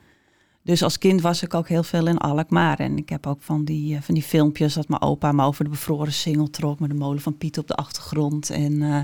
Dus 0.64 0.84
als 0.84 0.98
kind 0.98 1.22
was 1.22 1.44
ik 1.44 1.54
ook 1.54 1.68
heel 1.68 1.84
veel 1.84 2.08
in 2.08 2.18
Alkmaar. 2.18 2.80
En 2.80 2.98
ik 2.98 3.10
heb 3.10 3.28
ook 3.28 3.42
van 3.42 3.66
die, 3.66 3.96
eh, 3.96 4.02
van 4.02 4.14
die 4.14 4.24
filmpjes 4.24 4.74
dat 4.74 4.88
mijn 4.88 5.02
opa 5.02 5.32
me 5.32 5.44
over 5.44 5.64
de 5.64 5.70
bevroren 5.70 6.14
singel 6.14 6.50
trok... 6.50 6.80
met 6.80 6.90
de 6.90 6.96
molen 6.96 7.22
van 7.22 7.38
Piet 7.38 7.58
op 7.58 7.68
de 7.68 7.76
achtergrond. 7.76 8.50
En 8.50 8.82
eh, 8.82 9.00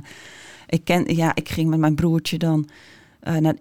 ik, 0.67 0.83
ken, 0.83 1.15
ja, 1.15 1.35
ik 1.35 1.49
ging 1.49 1.69
met 1.69 1.79
mijn 1.79 1.95
broertje 1.95 2.37
dan 2.37 2.69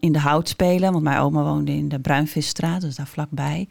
in 0.00 0.12
de 0.12 0.18
hout 0.18 0.48
spelen. 0.48 0.92
Want 0.92 1.04
mijn 1.04 1.18
oma 1.18 1.42
woonde 1.42 1.72
in 1.72 1.88
de 1.88 2.00
Bruinvisstraat, 2.00 2.80
dus 2.80 2.96
daar 2.96 3.06
vlakbij. 3.06 3.68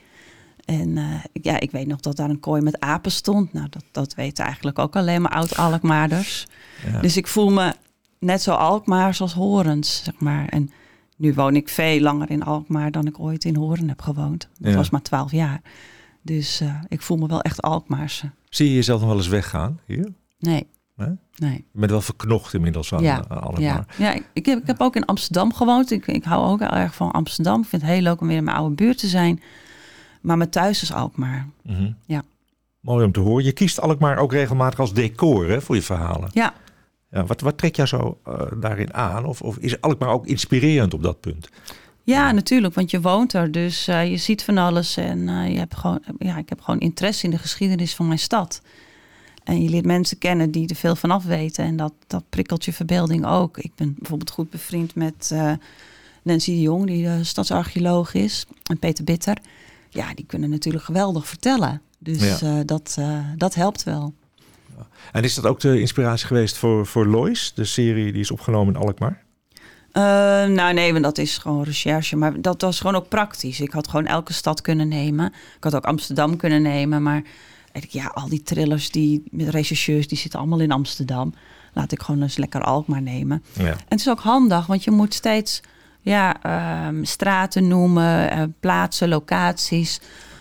En 0.65 0.97
eh, 0.97 1.03
ja, 1.41 1.59
ik 1.59 1.71
weet 1.71 1.87
nog 1.87 1.99
dat 1.99 2.15
daar 2.15 2.29
een 2.29 2.39
kooi 2.39 2.61
met 2.61 2.79
apen 2.79 3.11
stond. 3.11 3.53
Nou, 3.53 3.67
dat, 3.69 3.83
dat 3.91 4.15
weten 4.15 4.45
eigenlijk 4.45 4.79
ook 4.79 4.95
alleen 4.95 5.21
maar 5.21 5.31
oud-Alkmaarders. 5.31 6.47
Ja. 6.91 6.99
Dus 7.01 7.17
ik 7.17 7.27
voel 7.27 7.49
me 7.51 7.73
net 8.19 8.41
zo 8.41 8.51
Alkmaars 8.53 9.21
als 9.21 9.33
Horens, 9.33 10.01
zeg 10.03 10.19
maar. 10.19 10.47
En 10.47 10.71
nu 11.17 11.33
woon 11.33 11.55
ik 11.55 11.69
veel 11.69 11.99
langer 11.99 12.29
in 12.29 12.43
Alkmaar 12.43 12.91
dan 12.91 13.07
ik 13.07 13.19
ooit 13.19 13.45
in 13.45 13.55
Horen 13.55 13.87
heb 13.89 14.01
gewoond. 14.01 14.49
Dat 14.57 14.71
Ja. 14.71 14.77
was 14.77 14.89
maar 14.89 15.01
twaalf 15.01 15.31
jaar. 15.31 15.61
Dus 16.21 16.59
eh, 16.61 16.75
ik 16.87 17.01
voel 17.01 17.17
me 17.17 17.27
wel 17.27 17.41
echt 17.41 17.61
Alkmaarse. 17.61 18.31
Zie 18.49 18.67
je 18.69 18.75
jezelf 18.75 18.99
nog 18.99 19.09
wel 19.09 19.17
eens 19.17 19.27
weggaan 19.27 19.79
hier? 19.85 20.13
Nee. 20.39 20.67
Nee? 20.95 21.17
Nee. 21.35 21.65
Je 21.73 21.79
bent 21.79 21.91
wel 21.91 22.01
verknocht 22.01 22.53
inmiddels 22.53 22.93
aan, 22.93 23.03
Ja, 23.03 23.25
aan 23.27 23.41
Alkmaar. 23.41 23.61
Ja, 23.61 23.85
ja 23.97 24.13
ik, 24.13 24.23
ik, 24.33 24.45
heb, 24.45 24.59
ik 24.61 24.67
heb 24.67 24.81
ook 24.81 24.95
in 24.95 25.05
Amsterdam 25.05 25.53
gewoond. 25.53 25.91
Ik, 25.91 26.07
ik 26.07 26.23
hou 26.23 26.45
ook 26.51 26.59
heel 26.59 26.69
erg 26.69 26.95
van 26.95 27.11
Amsterdam. 27.11 27.61
Ik 27.61 27.67
vind 27.67 27.81
het 27.81 27.91
heel 27.91 28.01
leuk 28.01 28.21
om 28.21 28.27
weer 28.27 28.37
in 28.37 28.43
mijn 28.43 28.57
oude 28.57 28.75
buurt 28.75 28.97
te 28.97 29.07
zijn. 29.07 29.41
Maar 30.21 30.37
mijn 30.37 30.49
thuis 30.49 30.81
is 30.81 30.93
Alkmaar. 30.93 31.47
Mhm. 31.61 31.91
Ja. 32.05 32.23
Mooi 32.79 33.05
om 33.05 33.11
te 33.11 33.19
horen. 33.19 33.43
Je 33.43 33.51
kiest 33.51 33.79
Alkmaar 33.79 34.17
ook 34.17 34.31
regelmatig 34.31 34.79
als 34.79 34.93
decor 34.93 35.49
hè, 35.49 35.61
voor 35.61 35.75
je 35.75 35.81
verhalen. 35.81 36.29
Ja, 36.33 36.53
Ja, 37.11 37.25
wat, 37.25 37.41
wat 37.41 37.57
trekt 37.57 37.75
jou 37.75 37.87
zo 37.87 38.19
eh, 38.25 38.41
daarin 38.59 38.93
aan? 38.93 39.25
Of, 39.25 39.41
of 39.41 39.57
is 39.57 39.81
Alkmaar 39.81 40.09
ook 40.09 40.27
inspirerend 40.27 40.93
op 40.93 41.03
dat 41.03 41.19
punt? 41.19 41.49
Ja, 42.03 42.31
natuurlijk, 42.31 42.73
want 42.73 42.91
je 42.91 43.01
woont 43.01 43.33
er, 43.33 43.51
dus 43.51 43.87
eh, 43.87 44.09
je 44.09 44.17
ziet 44.17 44.43
van 44.43 44.57
alles 44.57 44.97
en 44.97 45.29
eh, 45.29 45.51
je 45.51 45.57
hebt 45.57 45.75
gewoon, 45.75 46.01
ja, 46.19 46.37
ik 46.37 46.49
heb 46.49 46.61
gewoon 46.61 46.79
interesse 46.79 47.25
in 47.25 47.31
de 47.31 47.37
geschiedenis 47.37 47.95
van 47.95 48.07
mijn 48.07 48.19
stad. 48.19 48.61
En 49.43 49.63
je 49.63 49.69
leert 49.69 49.85
mensen 49.85 50.17
kennen 50.17 50.51
die 50.51 50.69
er 50.69 50.75
veel 50.75 50.95
van 50.95 51.11
af 51.11 51.23
weten 51.23 51.65
en 51.65 51.77
dat, 51.77 51.93
dat 52.07 52.23
prikkelt 52.29 52.65
je 52.65 52.73
verbeelding 52.73 53.25
ook. 53.25 53.57
Ik 53.57 53.71
ben 53.75 53.95
bijvoorbeeld 53.97 54.31
goed 54.31 54.49
bevriend 54.49 54.95
met 54.95 55.35
Nancy 56.23 56.51
de 56.51 56.61
Jong, 56.61 56.85
die 56.85 57.23
stadsarcheoloog 57.23 58.13
is, 58.13 58.45
en 58.63 58.79
Peter 58.79 59.03
Bitter. 59.03 59.37
Ja, 59.89 60.13
die 60.13 60.25
kunnen 60.25 60.49
natuurlijk 60.49 60.83
geweldig 60.83 61.27
vertellen. 61.27 61.81
Dus 61.99 62.39
Ja. 62.39 62.57
eh, 62.59 62.65
dat, 62.65 62.95
eh, 62.99 63.19
dat 63.35 63.55
helpt 63.55 63.83
wel. 63.83 64.13
En 65.11 65.23
is 65.23 65.33
dat 65.35 65.45
ook 65.45 65.59
de 65.59 65.79
inspiratie 65.79 66.27
geweest 66.27 66.57
voor, 66.57 66.85
voor 66.85 67.07
Lois, 67.07 67.51
de 67.55 67.65
serie 67.65 68.11
die 68.11 68.21
is 68.21 68.31
opgenomen 68.31 68.73
in 68.73 68.79
Alkmaar? 68.79 69.23
Uh, 69.93 70.03
nou 70.55 70.73
nee, 70.73 70.91
want 70.91 71.03
dat 71.03 71.17
is 71.17 71.37
gewoon 71.37 71.63
recherche. 71.63 72.15
Maar 72.15 72.41
dat 72.41 72.61
was 72.61 72.77
gewoon 72.79 72.95
ook 72.95 73.07
praktisch. 73.07 73.59
Ik 73.59 73.71
had 73.71 73.87
gewoon 73.87 74.05
elke 74.05 74.33
stad 74.33 74.61
kunnen 74.61 74.87
nemen. 74.87 75.25
Ik 75.57 75.63
had 75.63 75.75
ook 75.75 75.85
Amsterdam 75.85 76.37
kunnen 76.37 76.61
nemen. 76.61 77.03
Maar 77.03 77.23
ja, 77.89 78.05
al 78.05 78.29
die 78.29 78.43
trillers 78.43 78.91
die, 78.91 79.23
met 79.31 79.47
rechercheurs, 79.49 80.07
die 80.07 80.17
zitten 80.17 80.39
allemaal 80.39 80.59
in 80.59 80.71
Amsterdam. 80.71 81.33
Laat 81.73 81.91
ik 81.91 82.01
gewoon 82.01 82.21
eens 82.21 82.37
lekker 82.37 82.61
Alkmaar 82.61 83.01
nemen. 83.01 83.43
Ja. 83.53 83.65
En 83.71 83.77
het 83.87 83.99
is 83.99 84.09
ook 84.09 84.19
handig, 84.19 84.65
want 84.65 84.83
je 84.83 84.91
moet 84.91 85.13
steeds 85.13 85.61
ja, 86.09 86.35
um, 86.87 87.05
straten 87.05 87.67
noemen, 87.67 88.37
uh, 88.37 88.43
plaatsen, 88.59 89.09
locaties. 89.09 89.99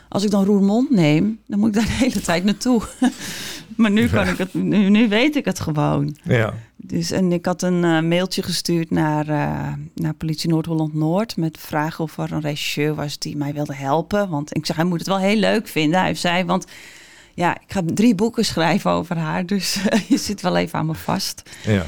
Als 0.08 0.24
ik 0.24 0.30
dan 0.30 0.44
Roermond 0.44 0.90
neem, 0.90 1.40
dan 1.46 1.58
moet 1.58 1.68
ik 1.68 1.74
daar 1.74 1.84
de 1.84 2.04
hele 2.04 2.20
tijd 2.20 2.44
naartoe. 2.44 2.82
maar 3.76 3.90
nu, 3.90 4.08
kan 4.08 4.28
ik 4.28 4.38
het, 4.38 4.54
nu, 4.54 4.88
nu, 4.88 5.08
weet 5.08 5.36
ik 5.36 5.44
het 5.44 5.60
gewoon. 5.60 6.16
Ja. 6.22 6.54
Dus, 6.76 7.10
en 7.10 7.32
ik 7.32 7.46
had 7.46 7.62
een 7.62 7.82
uh, 7.84 8.00
mailtje 8.00 8.42
gestuurd 8.42 8.90
naar, 8.90 9.28
uh, 9.28 9.72
naar 9.94 10.14
politie 10.14 10.50
Noord-Holland-Noord... 10.50 11.36
met 11.36 11.58
vragen 11.60 12.04
of 12.04 12.18
er 12.18 12.32
een 12.32 12.40
regisseur 12.40 12.94
was 12.94 13.18
die 13.18 13.36
mij 13.36 13.52
wilde 13.52 13.74
helpen. 13.74 14.28
Want 14.28 14.56
ik 14.56 14.66
zeg, 14.66 14.76
hij 14.76 14.84
moet 14.84 14.98
het 14.98 15.08
wel 15.08 15.18
heel 15.18 15.36
leuk 15.36 15.68
vinden. 15.68 16.00
Hij 16.00 16.14
zei, 16.14 16.44
want 16.44 16.66
ja, 17.34 17.54
ik 17.54 17.72
ga 17.72 17.82
drie 17.84 18.14
boeken 18.14 18.44
schrijven 18.44 18.90
over 18.90 19.16
haar... 19.16 19.46
dus 19.46 19.78
je 20.08 20.18
zit 20.18 20.40
wel 20.40 20.56
even 20.56 20.78
aan 20.78 20.86
me 20.86 20.94
vast. 20.94 21.42
Ja. 21.62 21.86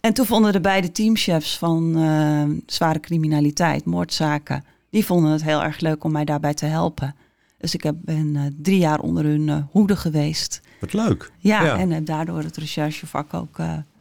En 0.00 0.12
toen 0.12 0.26
vonden 0.26 0.52
de 0.52 0.60
beide 0.60 0.92
teamchefs 0.92 1.58
van 1.58 1.98
uh, 1.98 2.42
zware 2.66 3.00
criminaliteit, 3.00 3.84
moordzaken... 3.84 4.64
die 4.90 5.06
vonden 5.06 5.30
het 5.30 5.44
heel 5.44 5.62
erg 5.62 5.80
leuk 5.80 6.04
om 6.04 6.12
mij 6.12 6.24
daarbij 6.24 6.54
te 6.54 6.66
helpen... 6.66 7.14
Dus 7.60 7.74
ik 7.74 7.82
heb, 7.82 7.94
ben 7.98 8.34
uh, 8.34 8.42
drie 8.62 8.78
jaar 8.78 9.00
onder 9.00 9.24
hun 9.24 9.48
uh, 9.48 9.56
hoede 9.70 9.96
geweest. 9.96 10.60
Wat 10.80 10.92
leuk. 10.92 11.30
Ja, 11.38 11.78
en 11.78 11.90
heb 11.90 12.06
daardoor 12.06 12.42
het 12.42 12.56
recherchevak 12.56 13.34
ook 13.34 13.58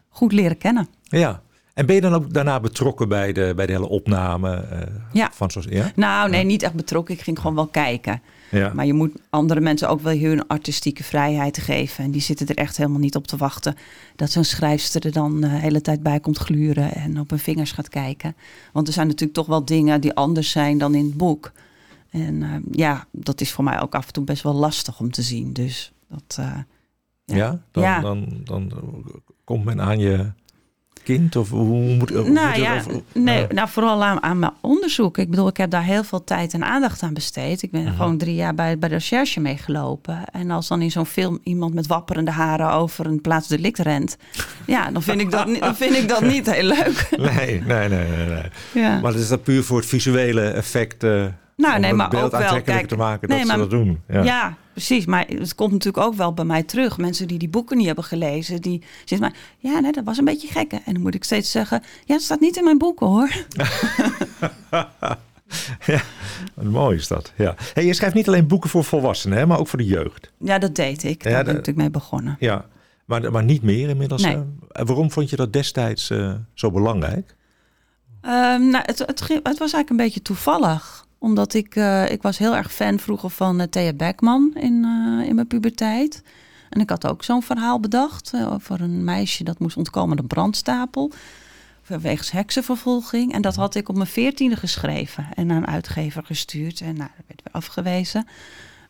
goed 0.10 0.32
leren 0.32 0.58
kennen. 0.58 0.88
Ja. 1.04 1.42
En 1.74 1.86
ben 1.86 1.96
je 1.96 2.02
dan 2.02 2.14
ook 2.14 2.34
daarna 2.34 2.60
betrokken 2.60 3.10
bij 3.10 3.34
de, 3.34 3.54
bij 3.56 3.66
de 3.66 3.72
hele 3.72 3.90
opname? 3.90 4.68
ja. 5.14 5.30
Van 5.34 5.52
zoals, 5.52 5.68
ja. 5.70 5.92
Nou, 5.96 6.30
nee, 6.30 6.44
niet 6.44 6.64
echt 6.64 6.74
betrokken. 6.74 7.16
Ik 7.16 7.22
ging 7.22 7.38
gewoon 7.38 7.56
wel 7.56 7.68
kijken. 7.68 8.22
Ja. 8.52 8.74
Maar 8.74 8.86
je 8.86 8.94
moet 8.94 9.12
andere 9.30 9.60
mensen 9.60 9.90
ook 9.90 10.02
wel 10.02 10.18
hun 10.18 10.48
artistieke 10.48 11.04
vrijheid 11.04 11.58
geven. 11.58 12.04
En 12.04 12.12
die 12.12 12.22
zitten 12.22 12.48
er 12.48 12.56
echt 12.56 12.78
helemaal 12.78 13.00
niet 13.00 13.16
op 13.16 13.28
te 13.28 13.38
wachten. 13.38 13.76
Dat 14.16 14.32
zo'n 14.32 14.44
schrijfster 14.44 15.06
er 15.06 15.12
dan 15.12 15.42
de 15.42 15.48
hele 15.48 15.82
tijd 15.82 16.04
bij 16.04 16.20
komt 16.20 16.38
gluren 16.38 16.94
en 16.94 17.20
op 17.20 17.30
hun 17.30 17.40
vingers 17.40 17.72
gaat 17.72 17.90
kijken. 17.90 18.36
Want 18.74 18.88
er 18.88 18.94
zijn 18.94 19.08
natuurlijk 19.08 19.34
toch 19.34 19.48
wel 19.48 19.66
dingen 19.66 20.02
die 20.02 20.14
anders 20.14 20.52
zijn 20.52 20.78
dan 20.78 20.96
in 20.96 21.06
het 21.06 21.18
boek. 21.18 21.52
En 22.10 22.42
uh, 22.42 22.56
ja, 22.72 23.08
dat 23.12 23.42
is 23.42 23.52
voor 23.52 23.64
mij 23.64 23.82
ook 23.82 23.96
af 23.96 24.08
en 24.08 24.14
toe 24.14 24.24
best 24.24 24.44
wel 24.44 24.54
lastig 24.54 25.00
om 25.00 25.12
te 25.12 25.22
zien. 25.22 25.54
Dus 25.54 25.92
dat. 26.08 26.38
Uh, 26.40 26.58
ja, 27.26 27.36
ja, 27.36 27.60
dan, 27.72 27.84
ja. 27.84 28.02
Dan, 28.02 28.42
dan, 28.44 28.72
komt 29.44 29.66
men 29.66 29.82
aan 29.82 30.00
je 30.00 30.32
kind? 31.16 31.36
Of 31.36 31.50
hoe 31.50 31.96
moet, 31.96 32.10
hoe 32.10 32.30
nou, 32.30 32.48
moet 32.48 32.58
ja, 32.58 32.82
nee, 33.14 33.48
nou, 33.48 33.70
vooral 33.70 34.04
aan, 34.04 34.24
aan, 34.24 34.40
mijn 34.40 34.52
onderzoek. 34.62 35.18
Ik 35.18 35.30
bedoel, 35.30 35.48
ik 35.48 35.58
heb 35.58 35.70
daar 35.70 35.84
heel 35.84 36.04
veel 36.04 36.24
tijd 36.24 36.54
en 36.54 36.64
aandacht 36.64 37.04
aan 37.04 37.14
besteed. 37.14 37.62
Ik 37.62 37.72
ben 37.72 37.82
uh-huh. 37.82 37.98
gewoon 37.98 38.18
drie 38.18 38.36
jaar 38.36 38.56
bij, 38.56 38.78
bij 38.78 38.90
de 38.90 38.96
recherche 38.96 39.40
meegelopen. 39.40 40.24
En 40.32 40.52
als 40.52 40.68
dan 40.68 40.82
in 40.82 40.92
zo'n 40.92 41.06
film 41.06 41.40
iemand 41.44 41.74
met 41.74 41.88
wapperende 41.88 42.32
haren 42.32 42.72
over 42.72 43.06
een 43.06 43.22
plaatsdelict 43.22 43.80
rent... 43.80 44.18
ja, 44.66 44.92
dan 44.92 45.04
vind 45.04 45.22
ik 45.22 45.32
dat, 45.32 45.60
dan 45.60 45.76
vind 45.76 45.96
ik 45.96 46.08
dat 46.08 46.22
niet 46.22 46.52
heel 46.52 46.68
leuk. 46.68 47.08
Nee, 47.30 47.62
nee, 47.62 47.90
nee. 47.90 48.08
nee, 48.08 48.28
nee. 48.28 48.44
Ja. 48.74 49.00
Maar 49.00 49.16
is 49.16 49.28
dat 49.28 49.44
puur 49.44 49.64
voor 49.64 49.78
het 49.78 49.88
visuele 49.88 50.42
effect... 50.42 51.04
Uh 51.04 51.26
nou, 51.60 51.80
nee, 51.80 51.94
maar 51.94 52.24
ook 52.24 52.32
wel 52.32 52.62
kijk, 52.62 52.88
te 52.88 52.96
maken 52.96 53.30
nee, 53.30 53.38
dat 53.38 53.48
maar, 53.48 53.56
ze 53.56 53.62
dat 53.62 53.70
doen. 53.70 54.02
Ja. 54.08 54.24
ja. 54.24 54.58
precies. 54.72 55.06
Maar 55.06 55.26
het 55.28 55.56
komt 55.56 55.72
natuurlijk 55.72 56.06
ook 56.06 56.14
wel 56.14 56.34
bij 56.34 56.46
mij 56.46 56.64
terug. 56.64 56.98
Mensen 56.98 57.28
die 57.28 57.38
die 57.38 57.50
boeken 57.50 57.78
niet 57.78 57.86
hebben 57.86 58.04
gelezen, 58.04 58.62
die 58.62 58.84
zeggen 59.06 59.20
maar, 59.20 59.40
ja, 59.58 59.80
nee, 59.80 59.92
dat 59.92 60.04
was 60.04 60.18
een 60.18 60.26
beetje 60.26 60.48
gek. 60.48 60.72
En 60.72 60.94
dan 60.94 61.02
moet 61.02 61.16
ik 61.16 61.24
steeds 61.24 61.52
zeggen, 61.52 61.84
ja, 62.06 62.14
dat 62.14 62.24
staat 62.24 62.40
niet 62.40 62.58
in 62.58 62.64
mijn 62.64 62.78
boeken, 62.78 63.08
hoor. 63.08 63.30
ja, 65.86 66.02
mooi 66.54 66.98
is 66.98 67.08
dat. 67.08 67.34
Ja. 67.36 67.56
Hey, 67.74 67.86
je 67.86 67.94
schrijft 67.94 68.16
niet 68.16 68.28
alleen 68.28 68.48
boeken 68.48 68.70
voor 68.70 68.84
volwassenen, 68.84 69.38
hè, 69.38 69.46
maar 69.46 69.60
ook 69.60 69.68
voor 69.68 69.80
de 69.80 69.86
jeugd. 69.86 70.32
Ja, 70.40 70.60
dat 70.60 70.76
deed 70.76 71.04
ik. 71.04 71.24
Daar 71.24 71.32
ben 71.32 71.40
ik 71.42 71.48
natuurlijk 71.48 71.78
mee 71.78 71.90
begonnen. 71.90 72.36
Ja, 72.40 72.66
maar, 73.06 73.32
maar 73.32 73.44
niet 73.44 73.62
meer 73.62 73.90
inmiddels. 73.90 74.22
Nee. 74.22 74.36
Uh, 74.36 74.42
waarom 74.72 75.12
vond 75.12 75.30
je 75.30 75.36
dat 75.36 75.54
destijds 75.54 76.10
uh, 76.10 76.34
zo 76.54 76.72
belangrijk? 76.72 77.36
Um, 78.22 78.70
nou, 78.70 78.84
het, 78.86 79.00
het, 79.00 79.20
het 79.20 79.44
was 79.44 79.60
eigenlijk 79.60 79.90
een 79.90 79.98
beetje 79.98 80.22
toevallig 80.22 81.08
omdat 81.20 81.54
ik, 81.54 81.76
uh, 81.76 82.12
ik 82.12 82.22
was 82.22 82.38
heel 82.38 82.56
erg 82.56 82.74
fan 82.74 83.00
vroeger 83.00 83.30
van 83.30 83.62
uh, 83.62 83.68
Thea 83.68 83.94
Beckman 83.94 84.52
in, 84.54 84.84
uh, 84.86 85.28
in 85.28 85.36
mijn 85.36 85.48
puberteit. 85.48 86.24
En 86.70 86.82
ik 86.82 86.90
had 86.90 87.08
ook 87.08 87.24
zo'n 87.24 87.44
verhaal 87.44 87.80
bedacht 87.80 88.34
over 88.50 88.82
een 88.82 89.04
meisje 89.04 89.44
dat 89.44 89.60
moest 89.60 89.78
ontkomen 89.78 90.20
aan 90.20 90.28
brandstapel. 90.28 91.12
Vanwege 91.82 92.36
heksenvervolging. 92.36 93.34
En 93.34 93.42
dat 93.42 93.56
had 93.56 93.76
ik 93.76 93.90
op 93.90 93.96
mijn 93.96 94.08
veertiende 94.08 94.56
geschreven 94.56 95.28
en 95.34 95.48
naar 95.48 95.58
een 95.58 95.68
uitgever 95.68 96.24
gestuurd. 96.26 96.82
En 96.82 96.96
nou, 96.96 97.10
dat 97.16 97.26
werd 97.28 97.42
weer 97.44 97.54
afgewezen. 97.54 98.28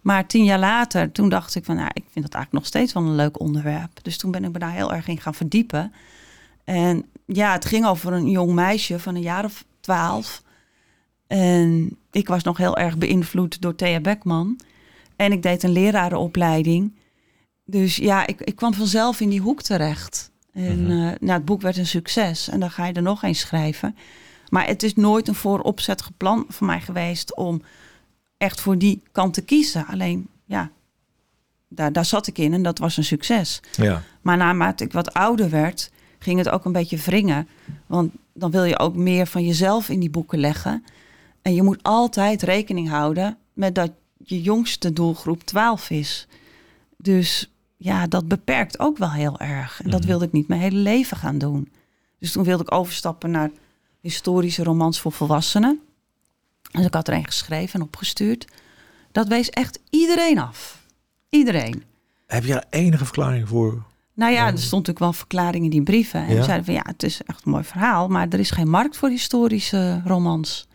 Maar 0.01 0.27
tien 0.27 0.43
jaar 0.43 0.59
later, 0.59 1.11
toen 1.11 1.29
dacht 1.29 1.55
ik 1.55 1.65
van, 1.65 1.75
nou, 1.75 1.89
ik 1.93 2.03
vind 2.11 2.25
dat 2.25 2.33
eigenlijk 2.33 2.51
nog 2.51 2.65
steeds 2.65 2.93
wel 2.93 3.03
een 3.03 3.15
leuk 3.15 3.39
onderwerp. 3.39 4.03
Dus 4.03 4.17
toen 4.17 4.31
ben 4.31 4.43
ik 4.43 4.51
me 4.51 4.59
daar 4.59 4.71
heel 4.71 4.93
erg 4.93 5.07
in 5.07 5.19
gaan 5.19 5.33
verdiepen. 5.33 5.93
En 6.63 7.05
ja, 7.25 7.51
het 7.51 7.65
ging 7.65 7.85
over 7.85 8.13
een 8.13 8.29
jong 8.29 8.53
meisje 8.53 8.99
van 8.99 9.15
een 9.15 9.21
jaar 9.21 9.45
of 9.45 9.65
twaalf 9.79 10.41
en 11.29 11.97
ik 12.11 12.27
was 12.27 12.43
nog 12.43 12.57
heel 12.57 12.77
erg 12.77 12.97
beïnvloed 12.97 13.61
door 13.61 13.75
Thea 13.75 13.99
Beckman. 13.99 14.59
En 15.15 15.31
ik 15.31 15.43
deed 15.43 15.63
een 15.63 15.71
lerarenopleiding. 15.71 16.93
Dus 17.65 17.95
ja, 17.95 18.27
ik, 18.27 18.41
ik 18.41 18.55
kwam 18.55 18.73
vanzelf 18.73 19.19
in 19.19 19.29
die 19.29 19.39
hoek 19.39 19.61
terecht. 19.61 20.31
En 20.53 20.83
mm 20.83 20.87
nou, 21.19 21.31
het 21.31 21.45
boek 21.45 21.61
werd 21.61 21.77
een 21.77 21.87
succes. 21.87 22.49
En 22.49 22.59
dan 22.59 22.71
ga 22.71 22.85
je 22.85 22.93
er 22.93 23.01
nog 23.01 23.23
eens 23.23 23.39
schrijven. 23.39 23.95
Maar 24.49 24.67
het 24.67 24.83
is 24.83 24.95
nooit 24.95 25.27
een 25.27 25.35
vooropzet 25.35 26.03
plan 26.17 26.45
voor 26.47 26.67
mij 26.67 26.81
geweest 26.81 27.35
om 27.35 27.61
echt 28.37 28.61
voor 28.61 28.77
die 28.77 29.03
kant 29.11 29.33
te 29.33 29.41
kiezen. 29.41 29.85
Alleen, 29.85 30.27
ja, 30.45 30.71
daar, 31.67 31.91
daar 31.91 32.05
zat 32.05 32.27
ik 32.27 32.37
in 32.37 32.53
en 32.53 32.63
dat 32.63 32.79
was 32.79 32.97
een 32.97 33.03
succes. 33.03 33.61
Ja. 33.71 34.03
Maar 34.21 34.37
naarmate 34.37 34.83
ik 34.83 34.91
wat 34.91 35.13
ouder 35.13 35.49
werd, 35.49 35.91
ging 36.19 36.37
het 36.37 36.49
ook 36.49 36.65
een 36.65 36.71
beetje 36.71 36.97
wringen. 36.97 37.47
Want 37.85 38.11
dan 38.33 38.51
wil 38.51 38.63
je 38.63 38.79
ook 38.79 38.95
meer 38.95 39.27
van 39.27 39.45
jezelf 39.45 39.89
in 39.89 39.99
die 39.99 40.09
boeken 40.09 40.39
leggen. 40.39 40.83
En 41.41 41.53
je 41.53 41.63
moet 41.63 41.83
altijd 41.83 42.41
rekening 42.41 42.89
houden 42.89 43.37
met 43.53 43.75
dat 43.75 43.91
je 44.17 44.41
jongste 44.41 44.93
doelgroep 44.93 45.43
12 45.43 45.89
is. 45.89 46.27
Dus 46.97 47.51
ja, 47.77 48.07
dat 48.07 48.27
beperkt 48.27 48.79
ook 48.79 48.97
wel 48.97 49.11
heel 49.11 49.39
erg. 49.39 49.81
En 49.83 49.89
dat 49.89 49.99
mhm. 49.99 50.09
wilde 50.09 50.25
ik 50.25 50.31
niet 50.31 50.47
mijn 50.47 50.61
hele 50.61 50.77
leven 50.77 51.17
gaan 51.17 51.37
doen. 51.37 51.71
Dus 52.19 52.31
toen 52.31 52.43
wilde 52.43 52.63
ik 52.63 52.71
overstappen 52.73 53.31
naar 53.31 53.51
historische 54.01 54.63
romans 54.63 54.99
voor 54.99 55.11
volwassenen. 55.11 55.79
Dus 56.71 56.85
ik 56.85 56.93
had 56.93 57.07
er 57.07 57.13
een 57.13 57.25
geschreven 57.25 57.79
en 57.79 57.85
opgestuurd. 57.85 58.47
Dat 59.11 59.27
wees 59.27 59.49
echt 59.49 59.79
iedereen 59.89 60.39
af. 60.39 60.85
Iedereen. 61.29 61.83
Heb 62.27 62.43
je 62.43 62.53
er 62.53 62.65
enige 62.69 63.03
verklaring 63.05 63.47
voor? 63.47 63.83
Nou 64.13 64.31
ja, 64.31 64.45
er 64.45 64.57
stond 64.57 64.71
natuurlijk 64.71 64.99
wel 64.99 65.13
verklaringen 65.13 65.63
in 65.63 65.69
die 65.69 65.83
brieven. 65.83 66.25
En 66.25 66.35
ja? 66.35 66.43
zeiden 66.43 66.65
van 66.65 66.73
ja, 66.73 66.83
het 66.85 67.03
is 67.03 67.21
echt 67.25 67.45
een 67.45 67.51
mooi 67.51 67.63
verhaal, 67.63 68.07
maar 68.07 68.27
er 68.29 68.39
is 68.39 68.51
geen 68.51 68.69
markt 68.69 68.97
voor 68.97 69.09
historische 69.09 70.01
romans. 70.05 70.67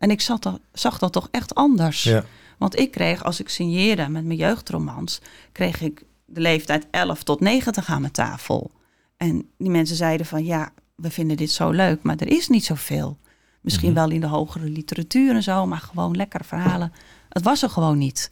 En 0.00 0.10
ik 0.10 0.20
zat 0.20 0.42
dat, 0.42 0.60
zag 0.72 0.98
dat 0.98 1.12
toch 1.12 1.28
echt 1.30 1.54
anders. 1.54 2.02
Ja. 2.02 2.24
Want 2.58 2.78
ik 2.78 2.90
kreeg, 2.90 3.24
als 3.24 3.40
ik 3.40 3.48
signeerde 3.48 4.08
met 4.08 4.24
mijn 4.24 4.38
jeugdromans, 4.38 5.20
kreeg 5.52 5.80
ik 5.80 6.02
de 6.24 6.40
leeftijd 6.40 6.86
11 6.90 7.22
tot 7.22 7.40
90 7.40 7.88
aan 7.88 8.00
mijn 8.00 8.12
tafel. 8.12 8.70
En 9.16 9.50
die 9.58 9.70
mensen 9.70 9.96
zeiden 9.96 10.26
van 10.26 10.44
ja, 10.44 10.72
we 10.94 11.10
vinden 11.10 11.36
dit 11.36 11.50
zo 11.50 11.70
leuk, 11.70 12.02
maar 12.02 12.16
er 12.16 12.28
is 12.28 12.48
niet 12.48 12.64
zoveel. 12.64 13.18
Misschien 13.60 13.92
mhm. 13.92 13.98
wel 14.00 14.10
in 14.10 14.20
de 14.20 14.26
hogere 14.26 14.68
literatuur 14.68 15.34
en 15.34 15.42
zo, 15.42 15.66
maar 15.66 15.78
gewoon 15.78 16.16
lekkere 16.16 16.44
verhalen. 16.44 16.92
Het 17.28 17.42
was 17.42 17.62
er 17.62 17.70
gewoon 17.70 17.98
niet. 17.98 18.30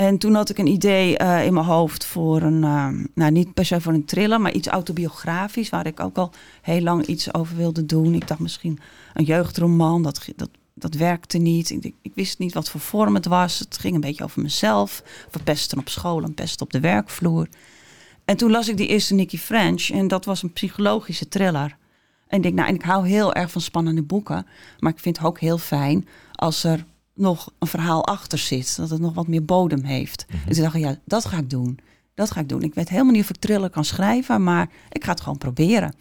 En 0.00 0.18
toen 0.18 0.34
had 0.34 0.48
ik 0.48 0.58
een 0.58 0.66
idee 0.66 1.20
uh, 1.20 1.44
in 1.44 1.54
mijn 1.54 1.66
hoofd 1.66 2.04
voor 2.04 2.42
een, 2.42 2.62
uh, 2.62 2.88
nou 3.14 3.30
niet 3.30 3.54
per 3.54 3.64
se 3.64 3.80
voor 3.80 3.92
een 3.92 4.04
thriller, 4.04 4.40
maar 4.40 4.52
iets 4.52 4.66
autobiografisch, 4.66 5.68
waar 5.68 5.86
ik 5.86 6.00
ook 6.00 6.16
al 6.16 6.30
heel 6.62 6.80
lang 6.80 7.06
iets 7.06 7.34
over 7.34 7.56
wilde 7.56 7.86
doen. 7.86 8.14
Ik 8.14 8.28
dacht 8.28 8.40
misschien 8.40 8.78
een 9.14 9.24
jeugdroman, 9.24 10.02
dat, 10.02 10.28
dat, 10.36 10.50
dat 10.74 10.94
werkte 10.94 11.38
niet. 11.38 11.70
Ik, 11.70 11.94
ik 12.02 12.12
wist 12.14 12.38
niet 12.38 12.54
wat 12.54 12.70
voor 12.70 12.80
vorm 12.80 13.14
het 13.14 13.26
was. 13.26 13.58
Het 13.58 13.78
ging 13.78 13.94
een 13.94 14.00
beetje 14.00 14.24
over 14.24 14.42
mezelf, 14.42 15.02
verpesten 15.30 15.78
op 15.78 15.88
school 15.88 16.22
en 16.22 16.34
pesten 16.34 16.66
op 16.66 16.72
de 16.72 16.80
werkvloer. 16.80 17.48
En 18.24 18.36
toen 18.36 18.50
las 18.50 18.68
ik 18.68 18.76
die 18.76 18.88
eerste 18.88 19.14
Nicky 19.14 19.38
French 19.38 19.90
en 19.90 20.08
dat 20.08 20.24
was 20.24 20.42
een 20.42 20.52
psychologische 20.52 21.28
thriller. 21.28 21.76
En 22.28 22.36
ik 22.36 22.42
denk, 22.42 22.54
nou, 22.54 22.68
en 22.68 22.74
ik 22.74 22.82
hou 22.82 23.08
heel 23.08 23.34
erg 23.34 23.50
van 23.50 23.60
spannende 23.60 24.02
boeken, 24.02 24.46
maar 24.78 24.92
ik 24.92 24.98
vind 24.98 25.16
het 25.16 25.26
ook 25.26 25.40
heel 25.40 25.58
fijn 25.58 26.08
als 26.32 26.64
er 26.64 26.84
nog 27.18 27.52
een 27.58 27.66
verhaal 27.66 28.06
achter 28.06 28.38
zit. 28.38 28.76
Dat 28.76 28.90
het 28.90 29.00
nog 29.00 29.14
wat 29.14 29.26
meer 29.28 29.44
bodem 29.44 29.84
heeft. 29.84 30.26
Mm 30.30 30.40
Dus 30.46 30.56
ik 30.56 30.62
dacht, 30.62 30.78
ja, 30.78 30.96
dat 31.04 31.24
ga 31.24 31.38
ik 31.38 31.50
doen. 31.50 31.78
Dat 32.14 32.30
ga 32.30 32.40
ik 32.40 32.48
doen. 32.48 32.62
Ik 32.62 32.74
weet 32.74 32.88
helemaal 32.88 33.12
niet 33.12 33.22
of 33.22 33.30
ik 33.30 33.36
thriller 33.36 33.70
kan 33.70 33.84
schrijven, 33.84 34.42
maar 34.42 34.68
ik 34.90 35.04
ga 35.04 35.10
het 35.10 35.20
gewoon 35.20 35.38
proberen. 35.38 35.94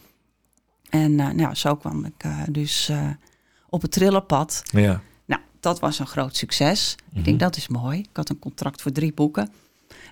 En 0.90 1.12
uh, 1.12 1.30
nou, 1.30 1.56
zo 1.56 1.76
kwam 1.76 2.06
ik 2.06 2.24
uh, 2.26 2.42
dus 2.50 2.90
uh, 2.90 3.10
op 3.70 3.82
het 3.82 3.92
trillerpad. 3.92 4.64
Ja. 4.64 5.02
Nou, 5.26 5.42
dat 5.60 5.80
was 5.80 6.00
een 6.00 6.08
groot 6.08 6.36
succes. 6.36 6.96
Ik 7.14 7.24
denk, 7.24 7.38
mhm. 7.38 7.46
dat 7.46 7.58
is 7.58 7.68
mooi. 7.68 8.00
Ik 8.00 8.10
had 8.14 8.30
een 8.30 8.40
contract 8.40 8.82
voor 8.82 8.92
drie 8.92 9.14
boeken. 9.14 9.50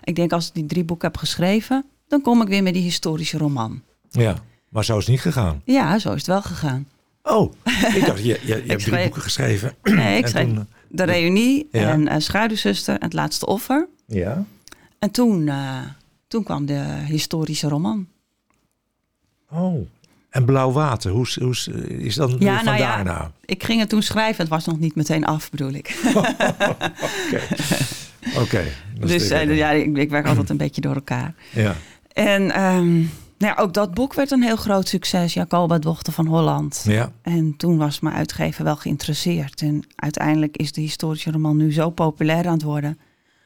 Ik 0.04 0.16
denk, 0.16 0.32
als 0.32 0.48
ik 0.48 0.54
die 0.54 0.66
drie 0.66 0.84
boeken 0.84 1.08
heb 1.08 1.16
geschreven, 1.16 1.84
dan 2.08 2.22
kom 2.22 2.42
ik 2.42 2.48
weer 2.48 2.62
met 2.62 2.74
die 2.74 2.82
historische 2.82 3.38
roman. 3.38 3.82
Ja, 4.10 4.36
maar 4.68 4.84
zo 4.84 4.92
is 4.92 5.02
het 5.02 5.08
niet 5.08 5.20
gegaan. 5.20 5.62
Ja, 5.64 5.98
zo 5.98 6.08
is 6.08 6.16
het 6.16 6.26
wel 6.26 6.42
gegaan. 6.42 6.86
Oh, 7.22 7.52
ik 7.94 8.06
dacht, 8.06 8.24
je, 8.24 8.40
je, 8.42 8.62
je 8.64 8.64
hebt 8.66 8.84
drie 8.88 9.02
boeken 9.02 9.22
geschreven. 9.22 9.74
Nee, 9.82 10.18
ik 10.18 10.24
En 10.24 10.30
schreef 10.30 10.46
toen, 10.46 10.58
eh, 10.58 10.64
De 10.96 11.04
Reunie 11.04 11.68
Ja. 11.72 11.90
en 11.90 12.00
uh, 12.02 12.14
Schaduwzuster 12.18 12.94
en 12.94 13.02
Het 13.04 13.12
Laatste 13.12 13.46
Offer. 13.46 13.88
Ja. 14.06 14.44
En 14.98 15.10
toen, 15.10 15.48
eh, 15.48 15.78
toen 16.28 16.42
kwam 16.44 16.66
de 16.66 16.84
historische 17.06 17.68
roman. 17.68 18.06
Oh. 19.50 19.86
En 20.30 20.44
Blauw 20.44 20.72
Water, 20.72 21.10
hoe, 21.10 21.22
is- 21.24 21.38
hoe 21.40 21.50
is- 21.98 22.14
dat 22.14 22.30
Ja, 22.30 22.36
nou 22.38 22.56
vandaar 22.56 22.78
ja. 22.78 23.02
nou? 23.02 23.28
Ik 23.44 23.62
ging 23.64 23.80
het 23.80 23.88
toen 23.88 24.02
schrijven, 24.02 24.40
het 24.40 24.48
was 24.48 24.64
nog 24.64 24.78
niet 24.78 24.94
meteen 24.94 25.24
af, 25.24 25.50
bedoel 25.50 25.72
ik. 25.72 26.00
Oké. 26.14 27.40
Oké. 28.40 28.64
dus 29.00 29.28
eh, 29.30 29.56
ja, 29.56 29.70
ik, 29.70 29.96
ik 29.96 30.10
werk 30.10 30.26
altijd 30.26 30.50
een 30.50 30.56
beetje 30.56 30.80
door 30.80 30.94
elkaar. 30.94 31.34
ja. 31.52 31.74
En 32.12 32.50
ehm, 32.50 33.02
nou 33.38 33.54
ja, 33.56 33.62
ook 33.62 33.74
dat 33.74 33.94
boek 33.94 34.14
werd 34.14 34.30
een 34.30 34.42
heel 34.42 34.56
groot 34.56 34.88
succes, 34.88 35.34
Jacoba, 35.34 35.78
dochter 35.78 36.12
van 36.12 36.26
Holland. 36.26 36.82
Ja. 36.88 37.12
En 37.22 37.56
toen 37.56 37.76
was 37.76 38.00
mijn 38.00 38.14
uitgever 38.14 38.64
wel 38.64 38.76
geïnteresseerd. 38.76 39.62
En 39.62 39.82
uiteindelijk 39.96 40.56
is 40.56 40.72
de 40.72 40.80
historische 40.80 41.30
roman 41.30 41.56
nu 41.56 41.72
zo 41.72 41.90
populair 41.90 42.46
aan 42.46 42.52
het 42.52 42.62
worden. 42.62 42.98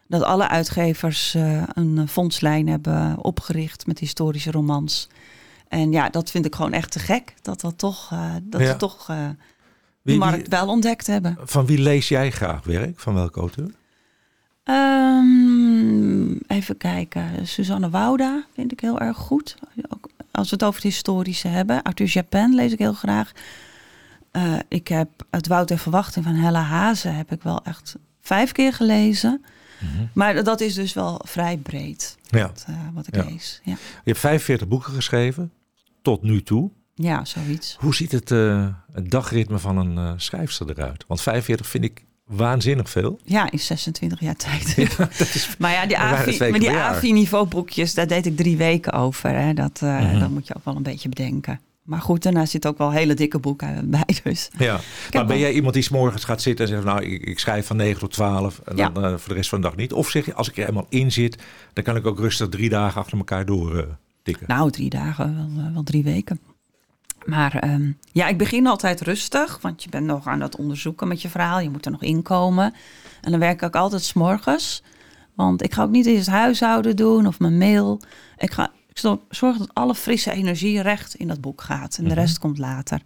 Dat 0.09 0.23
alle 0.23 0.49
uitgevers 0.49 1.35
eh, 1.35 1.63
een 1.75 2.09
fondslijn 2.09 2.69
hebben 2.69 3.17
opgericht 3.25 3.87
met 3.87 3.99
historische 3.99 4.51
romans. 4.51 5.09
En 5.69 5.93
ja, 5.93 6.09
dat 6.09 6.31
vind 6.31 6.45
ik 6.47 6.55
gewoon 6.55 6.73
echt 6.73 6.91
te 6.93 6.99
gek. 6.99 7.35
Dat, 7.43 7.61
dat, 7.61 7.79
toch, 7.79 8.09
eh, 8.13 8.31
dat 8.43 8.61
Ja. 8.61 8.67
ze 8.67 8.77
toch 8.77 9.09
eh, 9.09 9.17
de 9.29 9.37
Wie- 10.03 10.19
markt 10.19 10.49
wel 10.49 10.69
ontdekt 10.69 11.07
hebben. 11.07 11.37
van 11.45 11.67
wie 11.67 11.79
lees 11.79 12.09
jij 12.09 12.31
graag 12.31 12.65
werk? 12.65 13.01
Van 13.01 13.15
welke 13.15 13.41
auteur? 13.41 13.71
Ehm, 15.81 16.37
even 16.59 16.77
kijken. 16.77 17.47
Suzanne 17.47 17.91
Wouda 17.91 18.45
vind 18.55 18.73
ik 18.73 18.81
heel 18.81 19.01
erg 19.01 19.17
goed. 19.17 19.57
Ook 19.89 20.09
als 20.31 20.49
we 20.51 20.55
het 20.55 20.65
over 20.65 20.75
het 20.83 20.91
historische 20.93 21.49
hebben. 21.49 21.83
Arthur 21.83 22.07
Japin 22.07 22.55
lees 22.55 22.73
ik 22.73 22.79
heel 22.79 22.93
graag. 22.93 23.33
Eh, 24.31 24.55
ik 24.69 24.89
heb 24.89 25.09
Het 25.31 25.47
Woud 25.47 25.71
en 25.71 25.79
Verwachting 25.79 26.25
van 26.25 26.35
Hella 26.35 26.63
Hazen 26.63 27.15
heb 27.17 27.33
ik 27.33 27.43
wel 27.43 27.65
echt 27.65 27.97
vijf 28.21 28.53
keer 28.53 28.73
gelezen. 28.73 29.45
Maar 30.13 30.45
dat 30.45 30.61
is 30.61 30.75
dus 30.75 30.93
wel 30.93 31.21
vrij 31.25 31.57
breed 31.57 32.17
Ja. 32.29 32.47
wat, 32.47 32.65
eh, 32.69 32.75
wat 32.95 33.07
ik 33.07 33.15
Ja. 33.15 33.25
lees. 33.25 33.61
Ja. 33.65 33.73
Je 33.73 33.79
hebt 34.05 34.19
45 34.19 34.69
boeken 34.69 34.93
geschreven, 34.93 35.53
tot 36.03 36.23
nu 36.23 36.43
toe. 36.43 36.71
ja, 36.95 37.25
zoiets. 37.25 37.77
Hoe 37.79 37.95
ziet 37.95 38.13
het, 38.13 38.31
eh, 38.31 38.67
het 38.93 39.11
dagritme 39.11 39.59
van 39.59 39.77
een 39.77 40.21
schrijfster 40.21 40.71
eruit? 40.71 41.05
Want 41.07 41.21
45 41.23 41.67
vind 41.67 41.85
ik 41.85 42.05
waanzinnig 42.31 42.91
veel. 42.91 43.19
Ja, 43.25 43.51
in 43.51 43.59
26 43.59 44.21
jaar 44.21 44.37
tijd. 44.37 44.75
Ja, 44.99 45.09
is, 45.19 45.55
Maar 45.59 45.73
ja, 45.73 45.87
die 45.87 45.99
AVI, 45.99 46.51
maar 46.51 46.59
die. 46.61 46.71
AVI-niveau 46.71 47.47
boekjes, 47.47 47.95
daar 47.95 48.07
deed 48.07 48.27
ik 48.27 48.37
drie 48.37 48.57
weken 48.57 48.93
over. 48.93 49.31
Hè. 49.31 49.55
Dat, 49.55 49.81
eh, 49.83 50.01
Mhm. 50.01 50.19
dat 50.19 50.31
moet 50.31 50.47
je 50.47 50.55
ook 50.57 50.65
wel 50.65 50.77
een 50.77 50.83
beetje 50.83 51.09
bedenken. 51.09 51.61
Maar 51.83 52.01
goed, 52.01 52.23
daarna 52.23 52.47
zit 52.47 52.67
ook 52.67 52.79
wel 52.79 52.91
hele 52.93 53.15
dikke 53.15 53.39
boeken 53.39 53.91
bij. 53.91 54.05
Dus 54.23 54.51
ja. 54.59 54.81
Maar 55.13 55.27
ben 55.27 55.39
jij 55.39 55.53
iemand 55.53 55.75
die 55.75 55.83
's 55.83 55.89
morgens 55.89 56.25
gaat 56.25 56.43
zitten 56.43 56.65
en 56.67 56.71
zegt, 56.73 56.85
nou, 56.85 57.03
ik, 57.05 57.23
ik 57.23 57.39
schrijf 57.39 57.67
van 57.67 57.77
9 57.77 57.99
tot 58.01 58.11
12 58.13 58.61
en 58.65 58.77
Ja. 58.77 58.89
dan 58.89 59.05
eh, 59.05 59.11
voor 59.11 59.29
de 59.29 59.35
rest 59.35 59.49
van 59.49 59.61
de 59.61 59.67
dag 59.67 59.77
niet? 59.77 59.93
Of 59.93 60.09
zeg 60.11 60.25
je, 60.27 60.35
als 60.35 60.49
ik 60.49 60.57
er 60.59 60.69
eenmaal 60.69 60.87
in 60.89 61.13
zit, 61.13 61.43
dan 61.73 61.85
kan 61.85 61.97
ik 61.97 62.07
ook 62.07 62.19
rustig 62.19 62.49
drie 62.49 62.69
dagen 62.69 63.01
achter 63.01 63.19
elkaar 63.19 63.47
door 63.47 63.79
eh, 63.79 63.85
tikken? 64.23 64.45
nou, 64.49 64.71
drie 64.71 64.91
dagen, 64.91 65.55
wel, 65.57 65.73
wel 65.73 65.83
drie 65.83 66.03
weken. 66.03 66.41
Maar 67.25 67.55
ehm, 67.57 67.93
ja, 68.13 68.29
ik 68.29 68.39
begin 68.39 68.67
altijd 68.67 69.01
rustig, 69.01 69.59
want 69.61 69.83
je 69.83 69.89
bent 69.89 70.07
nog 70.07 70.27
aan 70.27 70.41
het 70.41 70.57
onderzoeken 70.57 71.09
met 71.09 71.23
je 71.23 71.29
verhaal. 71.29 71.61
Je 71.61 71.71
moet 71.71 71.85
er 71.85 71.91
nog 71.93 72.03
inkomen. 72.03 72.75
En 73.21 73.31
dan 73.31 73.41
werk 73.41 73.63
ik 73.63 73.75
altijd 73.77 74.03
s'morgens. 74.03 74.83
Want 75.35 75.63
ik 75.63 75.75
ga 75.75 75.83
ook 75.83 75.91
niet 75.91 76.07
eens 76.07 76.27
huishouden 76.27 76.97
doen 76.97 77.27
of 77.27 77.39
mijn 77.39 77.59
mail. 77.59 78.01
Ik 78.39 78.53
ga 78.53 78.71
ik 78.89 78.99
zorgen 79.29 79.59
dat 79.59 79.75
alle 79.75 79.95
frisse 79.95 80.31
energie 80.33 80.83
recht 80.83 81.15
in 81.15 81.29
dat 81.29 81.41
boek 81.41 81.61
gaat. 81.61 81.99
En 81.99 82.05
de 82.05 82.15
rest 82.15 82.39
komt 82.39 82.59
later. 82.59 83.03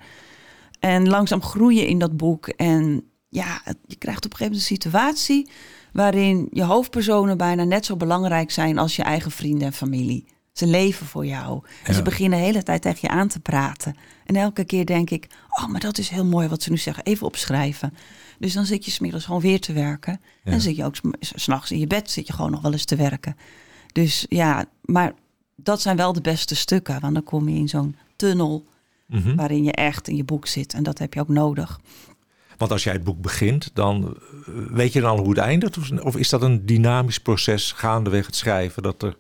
En 0.80 1.08
langzaam 1.08 1.42
groeien 1.42 1.86
in 1.86 1.98
dat 1.98 2.16
boek. 2.16 2.48
En 2.48 3.04
ja, 3.28 3.60
het- 3.64 3.78
je 3.86 3.96
krijgt 3.96 4.24
op 4.24 4.30
een 4.30 4.36
gegeven 4.36 4.58
moment 4.58 4.70
een 4.70 4.76
situatie... 4.76 5.50
waarin 5.92 6.48
je 6.52 6.62
hoofdpersonen 6.62 7.36
bijna 7.36 7.64
net 7.64 7.84
zo 7.86 7.96
belangrijk 7.96 8.50
zijn... 8.50 8.78
als 8.78 8.96
je 8.96 9.02
eigen 9.02 9.30
vrienden 9.30 9.66
en 9.66 9.72
familie. 9.72 10.24
Ze 10.54 10.66
leven 10.66 11.06
voor 11.06 11.26
jou. 11.26 11.60
En 11.64 11.70
Ja. 11.90 11.92
ze 11.92 12.02
beginnen 12.02 12.38
de 12.38 12.44
hele 12.44 12.62
tijd 12.62 12.82
tegen 12.82 12.98
je 13.00 13.08
aan 13.08 13.28
te 13.28 13.40
praten. 13.40 13.96
En 14.26 14.36
elke 14.36 14.64
keer 14.64 14.86
denk 14.86 15.10
ik... 15.10 15.26
oh, 15.50 15.66
maar 15.68 15.80
dat 15.80 15.98
is 15.98 16.08
heel 16.08 16.24
mooi 16.24 16.48
wat 16.48 16.62
ze 16.62 16.70
nu 16.70 16.76
zeggen. 16.76 17.04
Even 17.04 17.26
opschrijven. 17.26 17.94
Dus 18.38 18.52
dan 18.52 18.64
zit 18.66 18.84
je 18.84 18.90
smiddags 18.90 19.24
gewoon 19.24 19.40
weer 19.40 19.60
te 19.60 19.72
werken. 19.72 20.20
Ja. 20.44 20.52
En 20.52 20.60
zit 20.60 20.76
je 20.76 20.84
ook 20.84 20.94
s'nachts 21.20 21.70
in 21.70 21.78
je 21.78 21.86
bed 21.86 22.10
zit 22.10 22.26
je 22.26 22.32
gewoon 22.32 22.50
nog 22.50 22.60
wel 22.60 22.72
eens 22.72 22.84
te 22.84 22.96
werken. 22.96 23.36
Dus 23.92 24.26
ja, 24.28 24.64
maar 24.82 25.12
dat 25.56 25.80
zijn 25.80 25.96
wel 25.96 26.12
de 26.12 26.20
beste 26.20 26.54
stukken. 26.54 27.00
Want 27.00 27.14
dan 27.14 27.22
kom 27.24 27.48
je 27.48 27.56
in 27.58 27.68
zo'n 27.68 27.96
tunnel 28.16 28.64
Mhm. 29.06 29.34
waarin 29.34 29.64
je 29.64 29.72
echt 29.72 30.08
in 30.08 30.16
je 30.16 30.24
boek 30.24 30.46
zit. 30.46 30.74
En 30.74 30.82
dat 30.82 30.98
heb 30.98 31.14
je 31.14 31.20
ook 31.20 31.28
nodig. 31.28 31.80
Want 32.56 32.70
als 32.70 32.84
jij 32.84 32.92
het 32.92 33.04
boek 33.04 33.20
begint, 33.20 33.70
dan 33.74 34.04
eh, 34.46 34.54
weet 34.70 34.92
je 34.92 35.00
dan 35.00 35.10
al 35.10 35.18
hoe 35.18 35.28
het 35.28 35.38
eindigt? 35.38 35.78
Of, 35.78 35.90
of 35.90 36.16
is 36.16 36.28
dat 36.28 36.42
een 36.42 36.66
dynamisch 36.66 37.18
proces 37.18 37.72
gaandeweg 37.72 38.26
het 38.26 38.36
schrijven, 38.36 38.82
dat 38.82 39.02
er 39.02 39.16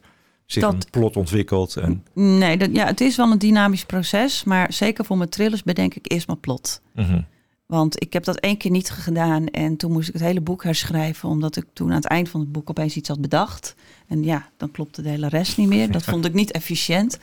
zich 0.46 0.62
Dat- 0.62 0.72
een 0.74 0.82
plot 0.90 1.16
ontwikkelt? 1.16 1.76
En, 1.76 2.04
Nee, 2.14 2.56
dat, 2.56 2.70
ja, 2.72 2.86
het 2.86 3.00
is 3.00 3.16
wel 3.16 3.30
een 3.30 3.38
dynamisch 3.38 3.84
proces. 3.84 4.44
Maar 4.44 4.72
zeker 4.72 5.04
voor 5.04 5.16
mijn 5.16 5.28
thrillers 5.30 5.62
bedenk 5.62 5.94
ik 5.94 6.12
eerst 6.12 6.26
mijn 6.26 6.40
plot. 6.40 6.80
Mhm. 6.94 7.20
Want 7.66 8.02
ik 8.02 8.12
heb 8.12 8.24
dat 8.24 8.36
één 8.36 8.56
keer 8.56 8.70
niet 8.70 8.90
gedaan. 8.90 9.46
En 9.46 9.76
toen 9.76 9.92
moest 9.92 10.08
ik 10.08 10.14
het 10.14 10.22
hele 10.22 10.40
boek 10.40 10.64
herschrijven. 10.64 11.28
Omdat 11.28 11.56
ik 11.56 11.64
toen 11.72 11.88
aan 11.88 11.94
het 11.96 12.04
eind 12.06 12.28
van 12.28 12.40
het 12.40 12.52
boek 12.52 12.70
opeens 12.70 12.96
iets 12.96 13.08
had 13.08 13.20
bedacht. 13.20 13.74
En 14.08 14.24
ja, 14.24 14.48
dan 14.56 14.70
klopte 14.70 15.02
de 15.02 15.08
hele 15.08 15.28
rest 15.28 15.56
niet 15.56 15.68
meer. 15.68 15.90
Dat 15.90 16.04
vond 16.10 16.24
ik 16.24 16.34
niet 16.34 16.50
efficiënt. 16.50 17.18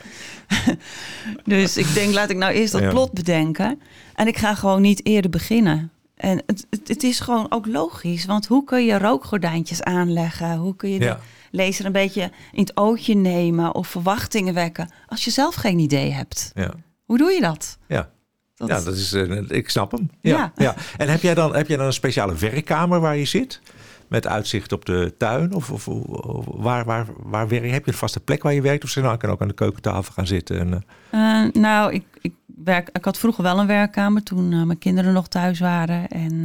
dus 1.45 1.77
ik 1.77 1.93
denk, 1.93 2.13
laat 2.13 2.29
ik 2.29 2.37
nou 2.37 2.53
eerst 2.53 2.71
dat 2.71 2.89
plot 2.89 3.11
bedenken. 3.11 3.81
En 4.15 4.27
ik 4.27 4.37
ga 4.37 4.55
gewoon 4.55 4.81
niet 4.81 5.05
eerder 5.05 5.31
beginnen. 5.31 5.91
En 6.15 6.43
het, 6.45 6.65
het, 6.69 6.87
het 6.87 7.03
is 7.03 7.19
gewoon 7.19 7.45
ook 7.49 7.65
logisch. 7.67 8.25
Want 8.25 8.47
hoe 8.47 8.63
kun 8.63 8.85
je 8.85 8.97
rookgordijntjes 8.97 9.83
aanleggen? 9.83 10.57
Hoe 10.57 10.75
kun 10.75 10.89
je 10.89 10.99
Ja. 10.99 11.19
Lezer 11.51 11.85
een 11.85 11.91
beetje 11.91 12.31
in 12.51 12.59
het 12.61 12.77
ootje 12.77 13.15
nemen? 13.15 13.75
Of 13.75 13.87
verwachtingen 13.87 14.53
wekken? 14.53 14.89
Als 15.07 15.23
je 15.23 15.31
zelf 15.31 15.55
geen 15.55 15.79
idee 15.79 16.11
hebt. 16.11 16.51
Ja. 16.53 16.71
Hoe 17.05 17.17
doe 17.17 17.31
je 17.31 17.41
dat? 17.41 17.77
Ja. 17.87 18.09
Dat- 18.55 18.69
ja, 18.69 18.81
dat 18.81 18.95
is, 18.95 19.13
eh, 19.13 19.41
ik 19.49 19.69
snap 19.69 19.91
hem. 19.91 20.09
Ja, 20.21 20.37
ja. 20.37 20.51
Ja. 20.55 20.75
En 20.97 21.09
heb 21.09 21.21
jij, 21.21 21.33
dan, 21.33 21.55
heb 21.55 21.67
jij 21.67 21.77
dan 21.77 21.85
een 21.85 21.93
speciale 21.93 22.35
werkkamer 22.35 22.99
waar 22.99 23.17
je 23.17 23.25
zit? 23.25 23.61
Met 24.07 24.27
uitzicht 24.27 24.71
op 24.71 24.85
de 24.85 25.13
tuin? 25.17 25.53
Of, 25.53 25.71
of, 25.71 25.87
of 25.87 26.45
waar, 26.49 26.85
waar, 26.85 27.05
waar 27.17 27.47
werk 27.47 27.63
je? 27.63 27.69
Heb 27.71 27.85
je 27.85 27.91
een 27.91 27.97
vaste 27.97 28.19
plek 28.19 28.43
waar 28.43 28.53
je 28.53 28.61
werkt? 28.61 28.83
Of 28.83 28.89
zeg 28.89 29.03
nou, 29.03 29.15
ik 29.15 29.21
kan 29.21 29.29
ook 29.29 29.41
aan 29.41 29.47
de 29.47 29.53
keukentafel 29.53 30.13
gaan 30.13 30.27
zitten? 30.27 30.59
En, 30.59 30.73
eh, 31.09 31.43
Eh, 31.45 31.53
nou, 31.53 31.93
ik, 31.93 32.03
ik, 32.21 32.33
werk, 32.45 32.89
ik 32.93 33.05
had 33.05 33.17
vroeger 33.17 33.43
wel 33.43 33.59
een 33.59 33.67
werkkamer 33.67 34.23
toen 34.23 34.65
mijn 34.65 34.77
kinderen 34.77 35.13
nog 35.13 35.27
thuis 35.27 35.59
waren. 35.59 36.07
En, 36.07 36.43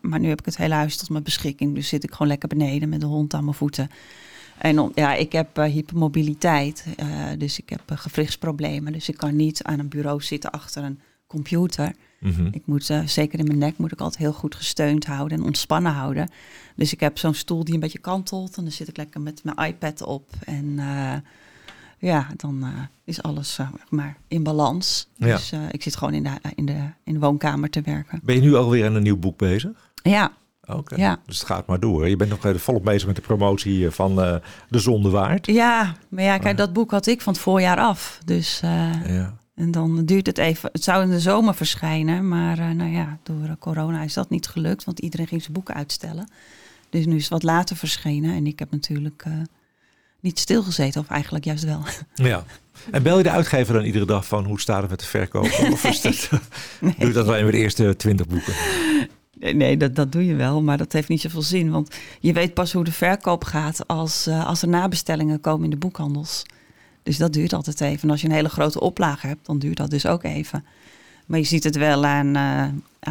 maar 0.00 0.20
nu 0.20 0.28
heb 0.28 0.38
ik 0.38 0.44
het 0.44 0.56
hele 0.56 0.74
huis 0.74 0.96
tot 0.96 1.10
mijn 1.10 1.22
beschikking. 1.24 1.74
Dus 1.74 1.88
zit 1.88 2.04
ik 2.04 2.12
gewoon 2.12 2.28
lekker 2.28 2.48
beneden 2.48 2.88
met 2.88 3.00
de 3.00 3.06
hond 3.06 3.34
aan 3.34 3.44
mijn 3.44 3.56
voeten. 3.56 3.90
En 4.58 4.90
ja, 4.94 5.14
ik 5.14 5.32
heb 5.32 5.58
eh, 5.58 5.64
hypermobiliteit. 5.64 6.84
eh, 6.96 7.08
dus 7.38 7.58
ik 7.58 7.68
heb 7.68 7.82
eh, 7.86 7.98
gewrichtsproblemen. 7.98 8.92
Dus 8.92 9.08
ik 9.08 9.16
kan 9.16 9.36
niet 9.36 9.62
aan 9.62 9.78
een 9.78 9.88
bureau 9.88 10.22
zitten 10.22 10.50
achter 10.50 10.84
een 10.84 11.00
computer. 11.26 11.92
mhm. 12.20 12.48
Ik 12.50 12.62
moet, 12.64 12.90
zeker 13.04 13.38
in 13.38 13.46
mijn 13.46 13.58
nek, 13.58 13.78
moet 13.78 13.92
ik 13.92 14.00
altijd 14.00 14.22
heel 14.22 14.32
goed 14.32 14.54
gesteund 14.54 15.06
houden 15.06 15.38
en 15.38 15.44
ontspannen 15.44 15.92
houden. 15.92 16.30
Dus 16.76 16.92
ik 16.92 17.00
heb 17.00 17.18
zo'n 17.18 17.34
stoel 17.34 17.64
die 17.64 17.74
een 17.74 17.80
beetje 17.80 17.98
kantelt. 17.98 18.56
En 18.56 18.62
dan 18.62 18.72
zit 18.72 18.88
ik 18.88 18.96
lekker 18.96 19.20
met 19.20 19.44
mijn 19.44 19.68
iPad 19.68 20.02
op. 20.02 20.30
En 20.44 20.78
ja, 21.98 22.26
dan 22.36 22.66
is 23.04 23.22
alles 23.22 23.58
maar 23.88 24.16
in 24.28 24.42
balans. 24.42 25.08
Ja. 25.16 25.36
Dus 25.36 25.52
ik 25.70 25.82
zit 25.82 25.96
gewoon 25.96 26.14
in 26.14 26.22
de, 26.22 26.30
in, 26.54 26.66
de, 26.66 26.90
in 27.04 27.12
de 27.12 27.18
woonkamer 27.18 27.70
te 27.70 27.80
werken. 27.80 28.20
Ben 28.22 28.34
je 28.34 28.40
nu 28.40 28.54
alweer 28.54 28.86
aan 28.86 28.94
een 28.94 29.02
nieuw 29.02 29.18
boek 29.18 29.38
bezig? 29.38 29.90
Ja, 30.02 30.32
Oké, 30.68 30.94
Ja. 30.96 31.20
dus 31.26 31.38
het 31.38 31.46
gaat 31.46 31.66
maar 31.66 31.80
door. 31.80 32.08
Je 32.08 32.16
bent 32.16 32.30
nog 32.30 32.60
volop 32.60 32.84
bezig 32.84 33.06
met 33.06 33.16
de 33.16 33.22
promotie 33.22 33.86
eh, 33.86 33.92
van 33.92 34.22
eh, 34.22 34.34
De 34.68 34.78
Zonde 34.78 35.10
Waard. 35.10 35.46
ja 35.46 35.94
maar 36.08 36.24
ja, 36.24 36.38
kijk, 36.38 36.56
dat 36.56 36.72
boek 36.72 36.90
had 36.90 37.06
ik 37.06 37.20
van 37.20 37.32
het 37.32 37.42
voorjaar 37.42 37.78
af. 37.78 38.18
Dus 38.24 38.60
eh, 38.62 39.06
Ja. 39.16 39.34
en 39.54 39.70
dan 39.70 40.04
duurt 40.04 40.26
het 40.26 40.38
even. 40.38 40.68
Het 40.72 40.84
zou 40.84 41.02
in 41.02 41.10
de 41.10 41.20
zomer 41.20 41.54
verschijnen. 41.54 42.28
Maar 42.28 42.74
nou 42.74 42.90
ja, 42.90 43.18
door 43.22 43.56
corona 43.58 44.02
is 44.02 44.14
dat 44.14 44.30
niet 44.30 44.46
gelukt. 44.46 44.84
Want 44.84 44.98
iedereen 44.98 45.26
ging 45.26 45.40
zijn 45.40 45.52
boeken 45.52 45.74
uitstellen. 45.74 46.30
Dus 46.90 47.06
nu 47.06 47.14
is 47.16 47.22
het 47.22 47.32
wat 47.32 47.42
later 47.42 47.76
verschenen. 47.76 48.34
En 48.34 48.46
ik 48.46 48.58
heb 48.58 48.70
natuurlijk 48.70 49.24
niet 50.20 50.38
stilgezeten. 50.38 51.00
Of 51.00 51.08
eigenlijk 51.08 51.44
juist 51.44 51.64
wel. 51.64 51.82
ja. 52.14 52.44
En 52.90 53.02
bel 53.02 53.16
je 53.16 53.22
de 53.22 53.30
uitgever 53.30 53.74
dan 53.74 53.84
iedere 53.84 54.04
dag 54.06 54.26
van 54.26 54.44
hoe 54.44 54.60
staat 54.60 54.80
het 54.80 54.90
met 54.90 55.00
de 55.00 55.06
verkoop? 55.06 55.44
Of 55.72 55.84
is 55.84 56.00
dat, 56.00 56.28
doe 56.80 56.92
je 57.06 57.12
dat 57.12 57.26
alleen 57.26 57.44
met 57.44 57.52
de 57.52 57.58
eerste 57.58 57.96
twintig 57.96 58.26
boeken? 58.26 58.52
Nee, 59.40 59.76
dat, 59.76 59.94
dat 59.94 60.12
doe 60.12 60.26
je 60.26 60.34
wel, 60.34 60.62
maar 60.62 60.78
dat 60.78 60.92
heeft 60.92 61.08
niet 61.08 61.20
zoveel 61.20 61.42
zin. 61.42 61.70
Want 61.70 61.96
je 62.20 62.32
weet 62.32 62.54
pas 62.54 62.72
hoe 62.72 62.84
de 62.84 62.92
verkoop 62.92 63.44
gaat 63.44 63.86
als, 63.86 64.26
eh, 64.26 64.46
als 64.46 64.62
er 64.62 64.68
nabestellingen 64.68 65.40
komen 65.40 65.64
in 65.64 65.70
de 65.70 65.76
boekhandels. 65.76 66.42
Dus 67.02 67.16
dat 67.16 67.32
duurt 67.32 67.52
altijd 67.52 67.80
even. 67.80 68.02
En 68.02 68.10
als 68.10 68.20
je 68.20 68.26
een 68.28 68.32
hele 68.34 68.48
grote 68.48 68.80
oplage 68.80 69.26
hebt, 69.26 69.46
dan 69.46 69.58
duurt 69.58 69.76
dat 69.76 69.90
dus 69.90 70.06
ook 70.06 70.22
even. 70.22 70.64
Maar 71.26 71.38
je 71.38 71.44
ziet 71.44 71.64
het 71.64 71.76
wel 71.76 72.04
aan, 72.04 72.36
eh, 72.36 72.62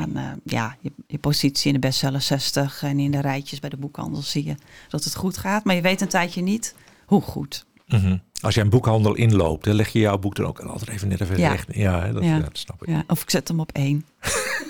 aan 0.02 0.16
eh, 0.18 0.24
ja, 0.44 0.78
je, 0.80 0.92
je 1.08 1.18
positie 1.18 1.68
in 1.68 1.74
de 1.74 1.80
bestseller 1.88 2.22
60 2.22 2.84
en 2.84 3.00
in 3.00 3.12
de 3.12 3.22
rijtjes 3.22 3.60
bij 3.60 3.70
de 3.70 3.78
boekhandels 3.78 4.32
zie 4.32 4.46
je 4.46 4.56
dat 4.90 5.04
het 5.04 5.16
goed 5.16 5.38
gaat. 5.38 5.64
Maar 5.64 5.76
je 5.76 5.82
weet 5.82 6.02
een 6.02 6.08
tijdje 6.08 6.42
niet 6.42 6.76
hoe 7.06 7.22
goed. 7.22 7.66
Mhm. 7.88 8.18
Als 8.42 8.56
jij 8.56 8.64
een 8.64 8.70
boekhandel 8.70 9.16
inloopt, 9.16 9.64
dan 9.66 9.74
leg 9.76 9.90
je 9.90 10.00
jouw 10.00 10.18
boek 10.18 10.36
dan 10.36 10.46
ook 10.46 10.60
altijd 10.60 10.90
even 10.90 11.08
net 11.08 11.22
even 11.22 11.38
Ja. 11.40 11.50
recht. 11.52 11.76
Ja, 11.76 12.12
dat, 12.12 12.24
Ja. 12.24 12.30
ja, 12.36 12.40
dat 12.40 12.58
snap 12.58 12.82
ik. 12.84 12.90
Ja, 12.90 13.04
of 13.08 13.22
ik 13.22 13.30
zet 13.30 13.48
hem 13.48 13.60
op 13.60 13.72
één. 13.72 14.06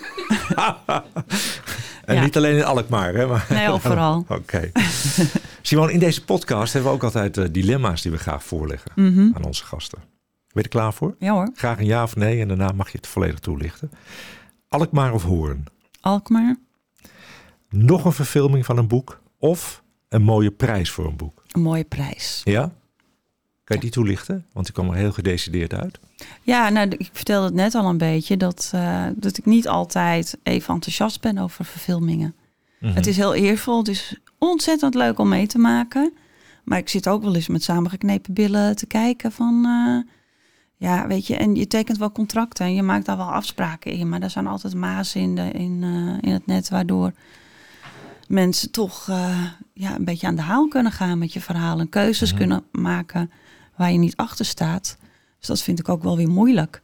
En 2.06 2.16
Ja. 2.16 2.24
niet 2.24 2.38
alleen 2.38 2.58
in 2.58 2.64
Alkmaar, 2.64 3.14
hè? 3.14 3.28
Maar... 3.28 3.46
Nee, 3.50 3.70
overal. 3.70 4.26
Oké. 4.40 4.72
Simon, 5.62 5.90
in 5.90 6.00
deze 6.00 6.24
podcast 6.24 6.74
hebben 6.74 6.92
we 6.92 6.98
ook 6.98 7.04
altijd 7.04 7.38
eh, 7.38 7.46
dilemma's 7.52 8.02
die 8.02 8.12
we 8.12 8.18
graag 8.18 8.44
voorleggen 8.44 8.92
Mhm. 8.96 9.30
aan 9.34 9.44
onze 9.46 9.64
gasten. 9.66 9.98
Ben 10.00 10.08
je 10.54 10.62
er 10.64 10.70
klaar 10.70 10.94
voor? 10.94 11.16
Ja 11.20 11.32
hoor, 11.34 11.50
Graag 11.56 11.78
een 11.80 11.86
ja 11.86 12.04
of 12.04 12.16
nee 12.16 12.42
en 12.42 12.48
daarna 12.48 12.72
mag 12.72 12.92
je 12.92 12.98
het 12.98 13.08
volledig 13.08 13.40
toelichten. 13.40 13.92
Alkmaar 14.70 15.14
of 15.14 15.24
Hoorn? 15.24 15.64
Alkmaar. 16.02 16.56
Nog 17.70 18.06
een 18.06 18.12
verfilming 18.12 18.66
van 18.66 18.78
een 18.78 18.88
boek 18.88 19.22
of 19.40 19.84
een 20.10 20.22
mooie 20.22 20.52
prijs 20.52 20.92
voor 20.92 21.06
een 21.06 21.16
boek? 21.16 21.44
Een 21.52 21.62
mooie 21.62 21.84
prijs. 21.84 22.42
Ja? 22.44 22.72
Kan 23.68 23.76
je 23.76 23.82
die 23.82 23.92
toelichten? 23.92 24.46
Want 24.54 24.66
die 24.66 24.76
kwam 24.76 24.90
er 24.90 24.96
heel 24.96 25.12
gedecideerd 25.12 25.74
uit. 25.74 26.00
Ja, 26.42 26.70
nou, 26.70 26.88
ik 26.98 27.10
vertelde 27.14 27.46
het 27.46 27.56
net 27.56 27.76
al 27.76 27.86
een 27.90 27.98
beetje 27.98 28.38
dat, 28.38 28.72
eh, 28.74 29.06
dat 29.16 29.38
ik 29.38 29.46
niet 29.46 29.68
altijd 29.68 30.38
even 30.44 30.74
enthousiast 30.74 31.22
ben 31.22 31.38
over 31.38 31.66
verfilmingen. 31.66 32.36
Mhm. 32.80 32.94
Het 32.96 33.08
is 33.08 33.18
heel 33.18 33.34
eervol, 33.34 33.78
het 33.78 33.88
is 33.88 34.20
ontzettend 34.38 34.94
leuk 34.96 35.20
om 35.20 35.28
mee 35.30 35.48
te 35.48 35.58
maken. 35.58 36.14
Maar 36.64 36.78
ik 36.78 36.90
zit 36.90 37.08
ook 37.08 37.24
wel 37.24 37.36
eens 37.36 37.48
met 37.48 37.64
samengeknepen 37.64 38.34
billen 38.34 38.76
te 38.76 38.86
kijken 38.86 39.32
van... 39.32 39.66
eh, 39.66 40.12
ja, 40.76 41.08
weet 41.08 41.28
je, 41.28 41.36
en 41.36 41.56
je 41.56 41.68
tekent 41.68 41.98
wel 41.98 42.12
contracten 42.12 42.66
en 42.66 42.74
je 42.76 42.84
maakt 42.84 43.06
daar 43.06 43.18
wel 43.18 43.32
afspraken 43.32 43.92
in. 43.92 44.10
Maar 44.10 44.22
er 44.22 44.30
zijn 44.30 44.48
altijd 44.48 44.74
mazen 44.76 45.22
in, 45.22 45.36
de, 45.36 45.52
in, 45.52 45.80
eh, 45.84 46.30
in 46.30 46.34
het 46.34 46.46
net 46.46 46.70
waardoor 46.70 47.12
mensen 48.28 48.72
toch 48.72 49.06
ja, 49.74 49.96
een 49.96 50.06
beetje 50.06 50.28
aan 50.28 50.36
de 50.36 50.42
haal 50.42 50.68
kunnen 50.68 50.92
gaan 50.92 51.18
met 51.18 51.34
je 51.34 51.42
verhaal. 51.42 51.80
En 51.80 51.90
keuzes 51.90 52.30
Mhm. 52.30 52.38
kunnen 52.40 52.64
maken 52.72 53.32
waar 53.78 53.92
je 53.92 53.98
niet 53.98 54.16
achter 54.16 54.46
staat. 54.46 54.98
Dus 55.38 55.48
dat 55.48 55.62
vind 55.62 55.80
ik 55.80 55.90
ook 55.90 56.04
wel 56.04 56.18
weer 56.18 56.30
moeilijk. 56.30 56.80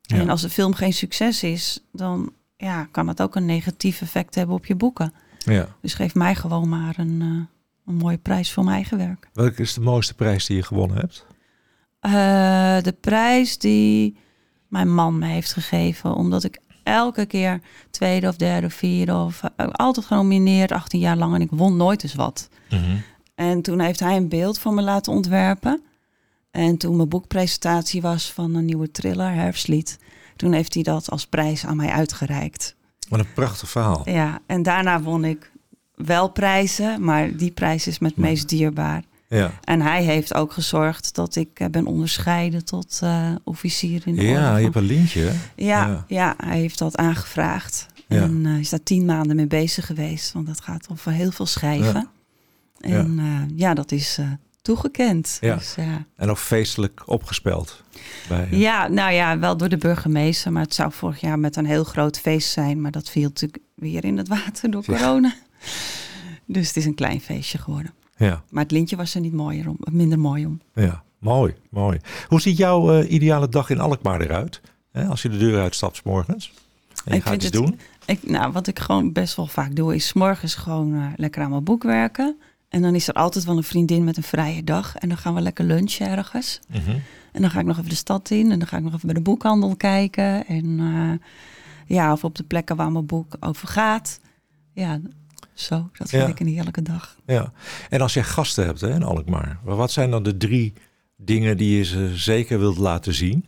Ja. 0.00 0.16
En 0.16 0.28
als 0.28 0.40
de 0.40 0.50
film 0.50 0.74
geen 0.74 0.92
succes 0.92 1.42
is, 1.42 1.84
dan 1.92 2.32
ja, 2.56 2.88
kan 2.90 3.08
het 3.08 3.22
ook 3.22 3.36
een 3.36 3.46
negatief 3.46 4.00
effect 4.00 4.34
hebben 4.34 4.56
op 4.56 4.66
je 4.66 4.74
boeken. 4.74 5.12
Ja. 5.38 5.68
Dus 5.80 5.94
geef 5.94 6.14
mij 6.14 6.34
gewoon 6.34 6.68
maar 6.68 6.94
een, 6.98 7.20
eh, 7.20 7.56
een 7.86 7.94
mooie 7.94 8.18
prijs 8.18 8.52
voor 8.52 8.64
mijn 8.64 8.76
eigen 8.76 8.98
werk. 8.98 9.28
Welke 9.32 9.62
is 9.62 9.74
de 9.74 9.80
mooiste 9.80 10.14
prijs 10.14 10.46
die 10.46 10.56
je 10.56 10.62
gewonnen 10.62 10.96
hebt? 10.96 11.26
Eh, 12.00 12.82
de 12.82 12.96
prijs 13.00 13.58
die 13.58 14.16
mijn 14.68 14.94
man 14.94 15.18
me 15.18 15.26
heeft 15.26 15.52
gegeven, 15.52 16.14
omdat 16.14 16.44
ik 16.44 16.58
elke 16.82 17.26
keer 17.26 17.60
tweede 17.90 18.28
of 18.28 18.36
derde 18.36 18.66
of 18.66 18.72
vierde 18.72 19.14
of 19.14 19.42
eh, 19.56 19.66
altijd 19.70 20.06
genomineerd, 20.06 20.72
18 20.72 21.00
jaar 21.00 21.16
lang 21.16 21.34
en 21.34 21.40
ik 21.40 21.50
won 21.50 21.76
nooit 21.76 22.02
eens 22.02 22.14
wat. 22.14 22.48
En 23.34 23.62
toen 23.62 23.80
heeft 23.80 24.00
hij 24.00 24.16
een 24.16 24.28
beeld 24.28 24.58
voor 24.58 24.74
me 24.74 24.82
laten 24.82 25.12
ontwerpen. 25.12 25.82
En 26.50 26.76
toen 26.76 26.96
mijn 26.96 27.08
boekpresentatie 27.08 28.00
was 28.00 28.32
van 28.32 28.54
een 28.54 28.64
nieuwe 28.64 28.90
thriller, 28.90 29.32
Herfstlied, 29.32 29.98
toen 30.36 30.52
heeft 30.52 30.74
hij 30.74 30.82
dat 30.82 31.10
als 31.10 31.26
prijs 31.26 31.66
aan 31.66 31.76
mij 31.76 31.88
uitgereikt. 31.90 32.74
Wat 33.08 33.18
een 33.20 33.32
prachtig 33.34 33.70
verhaal. 33.70 34.02
Ja, 34.10 34.38
en 34.46 34.62
daarna 34.62 35.02
won 35.02 35.24
ik 35.24 35.50
wel 35.94 36.28
prijzen, 36.30 37.04
maar 37.04 37.36
die 37.36 37.50
prijs 37.50 37.86
is 37.86 37.98
me 37.98 38.08
het 38.08 38.16
meest 38.16 38.48
dierbaar. 38.48 39.02
Ja, 39.28 39.50
En 39.64 39.80
hij 39.80 40.02
heeft 40.04 40.34
ook 40.34 40.52
gezorgd 40.52 41.14
dat 41.14 41.36
ik 41.36 41.60
eh, 41.60 41.68
ben 41.68 41.86
onderscheiden 41.86 42.64
tot 42.64 42.98
eh, 43.02 43.30
officier 43.44 44.02
in 44.06 44.14
de 44.14 44.20
orde 44.20 44.32
ja 44.32 44.48
van- 44.50 44.56
je 44.58 44.64
hebt 44.64 44.76
een 44.76 44.82
lintje. 44.82 45.20
hè? 45.20 45.32
ja, 45.56 45.86
ja. 45.86 46.04
ja. 46.08 46.34
hij 46.36 46.58
heeft 46.58 46.78
dat 46.78 46.96
aangevraagd. 46.96 47.86
Ja. 48.08 48.22
En 48.22 48.46
eh, 48.46 48.58
is 48.58 48.68
daar 48.70 48.82
tien 48.82 49.04
maanden 49.04 49.36
mee 49.36 49.46
bezig 49.46 49.86
geweest, 49.86 50.32
want 50.32 50.46
dat 50.46 50.60
gaat 50.60 50.86
over 50.90 51.12
heel 51.12 51.30
veel 51.30 51.46
schrijven. 51.46 52.08
En 52.80 53.14
ja, 53.16 53.46
ja 53.54 53.74
dat 53.74 53.92
is 53.92 54.18
toegekend. 54.62 55.38
Ja. 55.40 55.54
Dus, 55.56 55.74
ja. 55.74 56.04
En 56.16 56.30
ook 56.30 56.38
feestelijk 56.38 57.02
opgespeld. 57.06 57.82
Bij, 58.28 58.48
eh, 58.50 58.60
ja, 58.60 58.88
nou 58.88 59.12
ja, 59.12 59.38
wel 59.38 59.56
door 59.56 59.68
de 59.68 59.76
burgemeester, 59.76 60.52
maar 60.52 60.62
het 60.62 60.74
zou 60.74 60.92
vorig 60.92 61.20
jaar 61.20 61.38
met 61.38 61.56
een 61.56 61.66
heel 61.66 61.84
groot 61.84 62.18
feest 62.18 62.50
zijn. 62.50 62.80
Maar 62.80 62.90
dat 62.90 63.08
viel 63.10 63.22
natuurlijk 63.22 63.62
weer 63.74 64.04
in 64.04 64.16
het 64.16 64.28
water 64.28 64.70
door 64.70 64.82
Ja. 64.86 64.96
corona. 64.96 65.34
Dus 66.46 66.66
het 66.66 66.76
is 66.76 66.84
een 66.84 66.94
klein 66.94 67.20
feestje 67.20 67.58
geworden. 67.58 67.92
ja, 68.16 68.42
Maar 68.50 68.62
het 68.62 68.72
lintje 68.72 68.96
was 68.96 69.14
er 69.14 69.20
niet 69.20 69.32
mooier 69.32 69.68
om, 69.68 69.76
minder 69.90 70.18
mooi 70.18 70.46
om. 70.46 70.60
ja. 70.74 71.02
Mooi, 71.18 71.54
mooi. 71.70 71.98
Hoe 72.28 72.40
ziet 72.40 72.56
jouw 72.56 72.92
eh, 73.00 73.10
ideale 73.12 73.48
dag 73.48 73.70
in 73.70 73.80
Alkmaar 73.80 74.20
eruit? 74.20 74.60
Hè, 74.92 75.04
als 75.06 75.22
je 75.22 75.28
de 75.28 75.36
deur 75.38 75.60
uitstapt 75.60 75.96
's 75.96 76.02
morgens. 76.02 76.52
En 77.04 77.12
je 77.12 77.18
Ik 77.18 77.22
gaat 77.22 77.34
iets 77.34 77.44
het- 77.44 77.52
doen. 77.52 77.78
Ik, 78.06 78.26
nou, 78.30 78.52
wat 78.52 78.66
ik 78.66 78.78
gewoon 78.78 79.12
best 79.12 79.36
wel 79.36 79.46
vaak 79.46 79.76
doe, 79.76 79.94
is 79.94 80.06
's 80.06 80.12
morgens 80.12 80.54
gewoon 80.54 80.94
eh, 80.94 81.06
lekker 81.16 81.42
aan 81.42 81.50
mijn 81.50 81.64
boek 81.64 81.82
werken. 81.82 82.36
En 82.70 82.82
dan 82.82 82.94
is 82.94 83.08
er 83.08 83.14
altijd 83.14 83.44
wel 83.44 83.56
een 83.56 83.62
vriendin 83.62 84.04
met 84.04 84.16
een 84.16 84.22
vrije 84.22 84.64
dag. 84.64 84.96
En 84.96 85.08
dan 85.08 85.18
gaan 85.18 85.34
we 85.34 85.40
lekker 85.40 85.64
lunchen 85.64 86.08
ergens. 86.08 86.60
Mhm. 86.68 86.90
En 87.32 87.40
dan 87.42 87.50
ga 87.50 87.60
ik 87.60 87.66
nog 87.66 87.78
even 87.78 87.88
de 87.90 87.96
stad 87.96 88.30
in. 88.30 88.50
En 88.52 88.58
dan 88.58 88.68
ga 88.68 88.76
ik 88.76 88.82
nog 88.82 88.94
even 88.94 89.06
bij 89.06 89.14
de 89.14 89.20
boekhandel 89.22 89.76
kijken. 89.76 90.46
En 90.46 90.78
eh, 90.80 91.26
ja, 91.96 92.12
of 92.12 92.24
op 92.24 92.34
de 92.34 92.42
plekken 92.42 92.76
waar 92.76 92.92
mijn 92.92 93.06
boek 93.06 93.36
over 93.40 93.68
gaat. 93.68 94.20
Ja, 94.72 95.00
zo. 95.54 95.90
Dat 95.92 96.08
vind 96.08 96.22
Ja. 96.22 96.28
ik 96.28 96.40
een 96.40 96.46
heerlijke 96.46 96.82
dag. 96.82 97.16
Ja. 97.26 97.52
En 97.88 98.00
als 98.00 98.14
je 98.14 98.22
gasten 98.22 98.64
hebt 98.66 98.80
hè, 98.80 98.94
in 98.94 99.02
Alkmaar. 99.02 99.58
Wat 99.64 99.90
zijn 99.92 100.10
dan 100.10 100.22
de 100.22 100.36
drie 100.36 100.72
dingen 101.16 101.56
die 101.56 101.76
je 101.76 101.84
ze 101.84 102.10
zeker 102.16 102.58
wilt 102.58 102.78
laten 102.78 103.14
zien? 103.14 103.46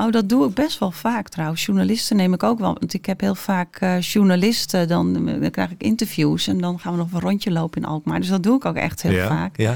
Oh, 0.00 0.10
dat 0.12 0.28
doe 0.28 0.48
ik 0.48 0.54
best 0.54 0.78
wel 0.78 0.90
vaak 0.90 1.28
trouwens. 1.28 1.64
Journalisten 1.64 2.16
neem 2.16 2.32
ik 2.32 2.42
ook 2.42 2.58
wel. 2.58 2.76
Want 2.78 2.94
ik 2.94 3.06
heb 3.06 3.20
heel 3.20 3.34
vaak 3.34 3.76
eh, 3.76 4.00
journalisten. 4.00 4.88
Dan, 4.88 5.24
dan 5.40 5.50
krijg 5.50 5.70
ik 5.70 5.82
interviews. 5.82 6.46
En 6.46 6.58
dan 6.60 6.78
gaan 6.78 6.92
we 6.92 6.98
nog 6.98 7.12
een 7.12 7.20
rondje 7.20 7.50
lopen 7.50 7.82
in 7.82 7.88
Alkmaar. 7.88 8.20
Dus 8.20 8.28
dat 8.28 8.42
doe 8.42 8.56
ik 8.56 8.64
ook 8.64 8.76
echt 8.76 9.02
heel 9.02 9.12
ja. 9.12 9.26
vaak. 9.28 9.56
Ja. 9.56 9.74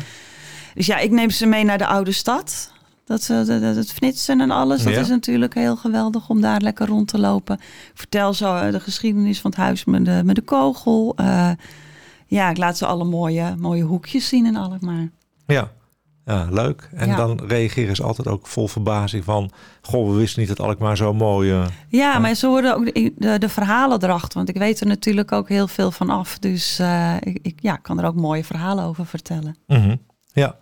Dus 0.74 0.87
ja, 0.87 0.98
ik 0.98 1.11
neem 1.11 1.30
ze 1.30 1.46
mee 1.46 1.64
naar 1.64 1.78
de 1.78 1.87
oude 1.87 2.12
stad. 2.12 2.72
Dat, 3.04 3.20
eh, 3.20 3.37
dat, 3.37 3.61
dat, 3.62 3.76
het 3.76 3.92
fnitsen 3.92 4.40
en 4.40 4.50
alles. 4.50 4.82
Dat 4.82 4.92
Ja. 4.92 5.00
is 5.00 5.08
natuurlijk 5.08 5.54
heel 5.54 5.76
geweldig 5.76 6.28
om 6.28 6.40
daar 6.40 6.61
lekker 6.61 6.87
rond 6.87 7.08
te 7.08 7.18
lopen. 7.18 7.54
Ik 7.56 7.92
vertel 7.94 8.35
zo 8.35 8.56
eh, 8.56 8.72
de 8.72 8.80
geschiedenis 8.80 9.40
van 9.40 9.50
het 9.50 9.61
huis 9.61 9.85
met 9.85 10.04
de, 10.04 10.20
met 10.24 10.35
de 10.35 10.42
kogel. 10.42 11.12
Eh, 11.16 11.50
ja, 12.26 12.50
ik 12.50 12.56
laat 12.56 12.78
ze 12.78 12.87
alle 12.87 13.04
mooie, 13.04 13.54
mooie 13.58 13.82
hoekjes 13.82 14.28
zien 14.28 14.46
in 14.46 14.56
Alkmaar. 14.56 15.11
Ja. 15.46 15.70
Ja, 16.24 16.48
leuk. 16.50 16.88
En 16.92 17.08
Ja. 17.08 17.16
dan 17.16 17.40
reageren 17.46 17.96
ze 17.96 18.02
altijd 18.02 18.28
ook 18.28 18.46
vol 18.46 18.68
verbazing 18.68 19.24
van... 19.24 19.50
Goh, 19.82 20.11
we 20.11 20.16
wisten 20.16 20.40
niet 20.40 20.48
dat 20.48 20.61
Alkmaar 20.61 20.96
zo 20.96 21.14
mooi... 21.14 21.64
Ja, 21.88 22.18
maar 22.18 22.35
ze 22.35 22.46
worden 22.46 22.74
ook 22.76 22.85
de, 22.94 23.12
de, 23.16 23.38
de 23.38 23.48
verhalen 23.48 24.02
erachter. 24.04 24.37
Want 24.37 24.48
ik 24.48 24.56
weet 24.56 24.80
er 24.80 24.87
natuurlijk 24.87 25.32
ook 25.32 25.48
heel 25.48 25.68
veel 25.68 25.90
van 25.90 26.11
af. 26.11 26.38
Dus 26.38 26.78
eh, 26.78 27.16
ik, 27.20 27.38
ik 27.42 27.58
ja, 27.61 27.76
kan 27.76 27.98
er 28.00 28.06
ook 28.06 28.14
mooie 28.14 28.44
verhalen 28.44 28.85
over 28.85 29.06
vertellen. 29.06 29.56
Mhm. 29.66 29.96
Ja. 30.32 30.56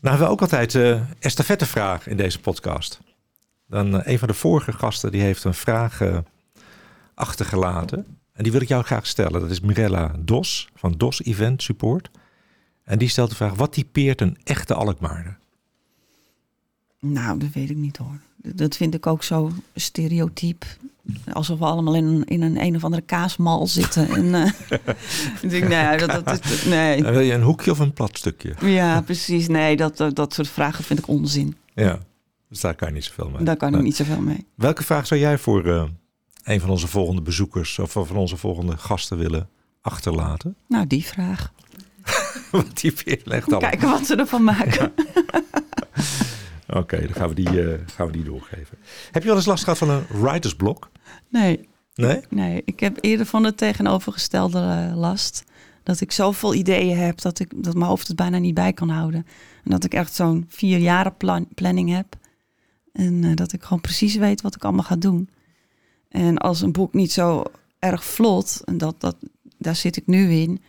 Nou 0.00 0.16
hebben 0.16 0.26
we 0.26 0.32
ook 0.32 0.40
altijd 0.40 0.74
eh 0.74 1.00
estafettevraag 1.18 2.06
in 2.06 2.16
deze 2.16 2.40
podcast. 2.40 3.00
Dan 3.66 4.00
eh, 4.00 4.12
een 4.12 4.18
van 4.18 4.28
de 4.28 4.34
vorige 4.34 4.72
gasten 4.72 5.10
die 5.12 5.22
heeft 5.22 5.44
een 5.44 5.54
vraag 5.54 6.00
achtergelaten. 7.14 8.06
En 8.32 8.42
die 8.42 8.52
wil 8.52 8.60
ik 8.60 8.68
jou 8.68 8.84
graag 8.84 9.06
stellen. 9.06 9.40
Dat 9.40 9.50
is 9.50 9.60
Mirella 9.60 10.14
Dos 10.18 10.68
van 10.74 10.92
Dos 10.96 11.22
Event 11.24 11.62
Support. 11.62 12.10
En 12.84 12.98
die 12.98 13.08
stelt 13.08 13.30
de 13.30 13.36
vraag, 13.36 13.54
wat 13.54 13.72
typeert 13.72 14.20
een 14.20 14.36
echte 14.44 14.74
Alkmaarder? 14.74 15.38
Nou, 17.00 17.38
dat 17.38 17.48
weet 17.52 17.70
ik 17.70 17.76
niet 17.76 17.96
hoor. 17.96 18.18
Dat 18.36 18.76
vind 18.76 18.94
ik 18.94 19.06
ook 19.06 19.22
zo 19.22 19.52
stereotyp. 19.74 20.64
Alsof 21.32 21.58
we 21.58 21.64
allemaal 21.64 21.94
in 21.94 22.04
een, 22.04 22.24
in 22.24 22.42
een, 22.42 22.60
een 22.60 22.76
of 22.76 22.84
andere 22.84 23.02
kaasmal 23.02 23.66
zitten. 23.66 24.08
En, 24.08 24.34
eh, 24.34 24.50
denk, 25.50 25.68
nee, 25.68 25.98
dat, 25.98 26.10
dat, 26.10 26.24
dat- 26.24 26.64
nee. 26.66 27.04
En 27.04 27.12
wil 27.12 27.20
je 27.20 27.32
een 27.32 27.42
hoekje 27.42 27.70
of 27.70 27.78
een 27.78 27.92
plat 27.92 28.18
stukje? 28.18 28.54
Ja, 28.60 29.00
precies. 29.00 29.48
Nee, 29.48 29.76
dat, 29.76 29.96
dat, 29.96 30.14
dat 30.16 30.34
soort 30.34 30.48
vragen 30.48 30.84
vind 30.84 30.98
ik 30.98 31.08
onzin. 31.08 31.56
Ja, 31.74 31.98
dus 32.48 32.60
daar 32.60 32.74
kan 32.74 32.88
je 32.88 32.94
niet 32.94 33.04
zoveel 33.04 33.28
mee. 33.30 33.42
Daar 33.44 33.56
kan 33.56 33.74
ik 33.74 33.82
niet 33.82 33.96
zoveel 33.96 34.20
mee. 34.20 34.46
Welke 34.54 34.82
vraag 34.84 35.06
zou 35.06 35.20
jij 35.20 35.38
voor 35.38 35.66
eh, 35.66 35.84
een 36.44 36.60
van 36.60 36.70
onze 36.70 36.86
volgende 36.88 37.22
bezoekers... 37.22 37.78
of 37.78 37.92
van 37.92 38.16
onze 38.16 38.36
volgende 38.36 38.76
gasten 38.76 39.18
willen 39.18 39.48
achterlaten? 39.80 40.56
Nou, 40.68 40.86
die 40.86 41.04
vraag. 41.04 41.52
wat 42.62 42.82
echte 42.82 43.30
Alkmaarder? 43.34 43.58
Kijken 43.58 43.88
wat 43.88 44.06
ze 44.06 44.16
ervan 44.16 44.44
maken. 44.44 44.92
Oké, 46.80 47.00
dan 47.00 47.14
gaan 47.14 47.28
we, 47.28 47.34
die, 47.34 47.62
eh, 47.62 47.78
gaan 47.86 48.06
we 48.06 48.12
die 48.12 48.24
doorgeven. 48.24 48.78
Heb 49.10 49.22
je 49.22 49.28
wel 49.28 49.36
eens 49.36 49.46
last 49.46 49.64
gehad 49.64 49.78
van 49.78 49.90
een 49.90 50.04
writersblok? 50.08 50.90
Nee, 51.28 51.68
Nee? 51.94 52.20
nee. 52.30 52.62
Ik 52.64 52.80
heb 52.80 52.98
eerder 53.00 53.26
van 53.26 53.44
het 53.44 53.56
tegenovergestelde 53.56 54.58
eh, 54.58 54.96
last. 54.96 55.44
Dat 55.82 56.00
ik 56.00 56.12
zoveel 56.12 56.54
ideeën 56.54 56.96
heb 56.96 57.20
dat, 57.20 57.38
ik, 57.38 57.52
dat 57.56 57.74
mijn 57.74 57.86
hoofd 57.86 58.08
het 58.08 58.16
bijna 58.16 58.38
niet 58.38 58.54
bij 58.54 58.72
kan 58.72 58.88
houden. 58.88 59.26
En 59.64 59.70
dat 59.70 59.84
ik 59.84 59.94
echt 59.94 60.14
zo'n 60.14 60.44
vier 60.48 60.78
jaren 60.78 61.16
plan, 61.16 61.48
planning 61.54 61.90
heb. 61.90 62.16
En 62.92 63.24
eh, 63.24 63.34
dat 63.34 63.52
ik 63.52 63.62
gewoon 63.62 63.80
precies 63.80 64.16
weet 64.16 64.40
wat 64.40 64.54
ik 64.54 64.64
allemaal 64.64 64.84
ga 64.84 64.96
doen. 64.96 65.28
En 66.08 66.38
als 66.38 66.60
een 66.60 66.72
boek 66.72 66.92
niet 66.92 67.12
zo 67.12 67.42
erg 67.78 68.04
vlot, 68.04 68.62
en 68.64 68.78
dat, 68.78 69.00
dat, 69.00 69.16
daar 69.58 69.76
zit 69.76 69.96
ik 69.96 70.06
nu 70.06 70.32
in. 70.32 70.62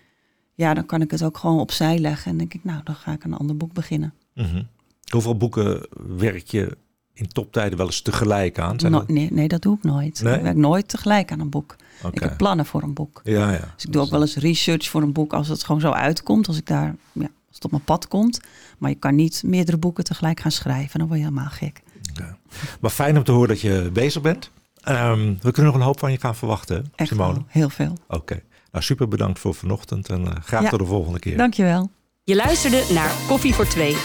Ja, 0.56 0.74
dan 0.74 0.86
kan 0.86 1.02
ik 1.02 1.12
het 1.12 1.24
ook 1.24 1.38
gewoon 1.38 1.60
opzij 1.60 1.98
leggen. 2.00 2.32
En 2.32 2.38
denk 2.38 2.54
ik, 2.54 2.64
nou, 2.64 2.82
dan 2.84 2.96
ga 2.96 3.12
ik 3.12 3.24
een 3.24 3.34
ander 3.34 3.58
boek 3.58 3.74
beginnen. 3.74 4.14
Mhm. 4.34 4.64
Hoeveel 5.12 5.38
boeken 5.38 5.88
werk 6.18 6.48
je 6.48 6.78
in 7.14 7.28
toptijden 7.28 7.78
wel 7.78 7.86
eens 7.86 8.02
tegelijk 8.02 8.60
aan? 8.60 8.80
Zijn 8.80 8.92
No- 8.92 9.04
nee, 9.08 9.32
nee, 9.32 9.48
dat 9.48 9.62
doe 9.62 9.78
ik 9.78 9.84
nooit. 9.84 10.22
Nee? 10.24 10.36
Ik 10.36 10.42
werk 10.42 10.56
nooit 10.56 10.88
tegelijk 10.88 11.32
aan 11.32 11.40
een 11.40 11.50
boek. 11.50 11.76
Ik 12.12 12.20
heb 12.20 12.38
plannen 12.38 12.66
voor 12.66 12.84
een 12.84 12.94
boek. 12.94 13.22
Ja, 13.24 13.52
ja. 13.52 13.72
Dus 13.76 13.86
ik 13.86 13.92
doe 13.92 14.02
ook 14.02 14.10
wel 14.10 14.22
eens 14.22 14.36
research 14.36 14.90
voor 14.90 15.02
een 15.02 15.12
boek 15.14 15.34
als 15.34 15.48
het 15.48 15.64
gewoon 15.64 15.82
zo 15.82 15.92
uitkomt. 15.92 16.48
Als 16.48 16.58
ik 16.58 16.68
daar, 16.68 16.96
ja, 17.12 17.22
als 17.48 17.56
het 17.56 17.66
op 17.66 17.72
mijn 17.72 17.84
pad 17.84 18.08
komt. 18.08 18.40
Maar 18.78 18.90
je 18.90 18.96
kan 18.96 19.16
niet 19.16 19.44
meerdere 19.46 19.78
boeken 19.78 20.04
tegelijk 20.04 20.40
gaan 20.40 20.52
schrijven. 20.52 21.00
Dan 21.00 21.08
word 21.08 21.20
je 21.20 21.26
helemaal 21.26 21.50
gek. 21.50 21.82
Ja. 22.14 22.38
Maar 22.80 22.92
fijn 22.92 23.18
om 23.18 23.24
te 23.24 23.32
horen 23.32 23.48
dat 23.48 23.62
je 23.62 23.90
bezig 23.94 24.22
bent. 24.22 24.52
Ehm, 24.82 25.34
we 25.42 25.52
kunnen 25.52 25.72
nog 25.72 25.76
een 25.82 25.88
hoop 25.88 26.00
van 26.00 26.12
je 26.12 26.18
gaan 26.20 26.36
verwachten, 26.36 26.86
Echt 26.96 27.10
Simone. 27.10 27.34
wel, 27.34 27.44
heel 27.48 27.70
veel. 27.70 27.98
Oké. 28.08 28.42
Nou, 28.76 28.88
super 28.88 29.08
bedankt 29.08 29.40
voor 29.40 29.54
vanochtend 29.56 30.10
en 30.10 30.26
eh, 30.28 30.44
graag 30.44 30.62
Ja. 30.64 30.70
tot 30.70 30.80
de 30.80 30.86
volgende 30.86 31.20
keer. 31.20 31.38
Dankjewel. 31.38 31.92
Je 32.24 32.36
luisterde 32.36 32.84
naar 32.94 33.12
Koffie 33.28 33.54
voor 33.54 33.68
Twee. 33.68 33.96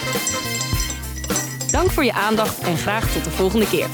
Dank 1.70 1.90
voor 1.90 2.04
je 2.04 2.12
aandacht 2.12 2.58
en 2.58 2.76
graag 2.76 3.12
tot 3.12 3.24
de 3.24 3.30
volgende 3.30 3.68
keer. 3.68 3.86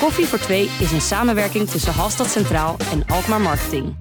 Koffie 0.00 0.26
voor 0.26 0.38
Twee 0.38 0.70
is 0.80 0.92
een 0.92 1.00
samenwerking 1.00 1.68
tussen 1.68 1.92
Halstad 1.92 2.30
Centraal 2.30 2.76
en 2.92 3.06
Alkmaar 3.06 3.40
Marketing. 3.40 3.94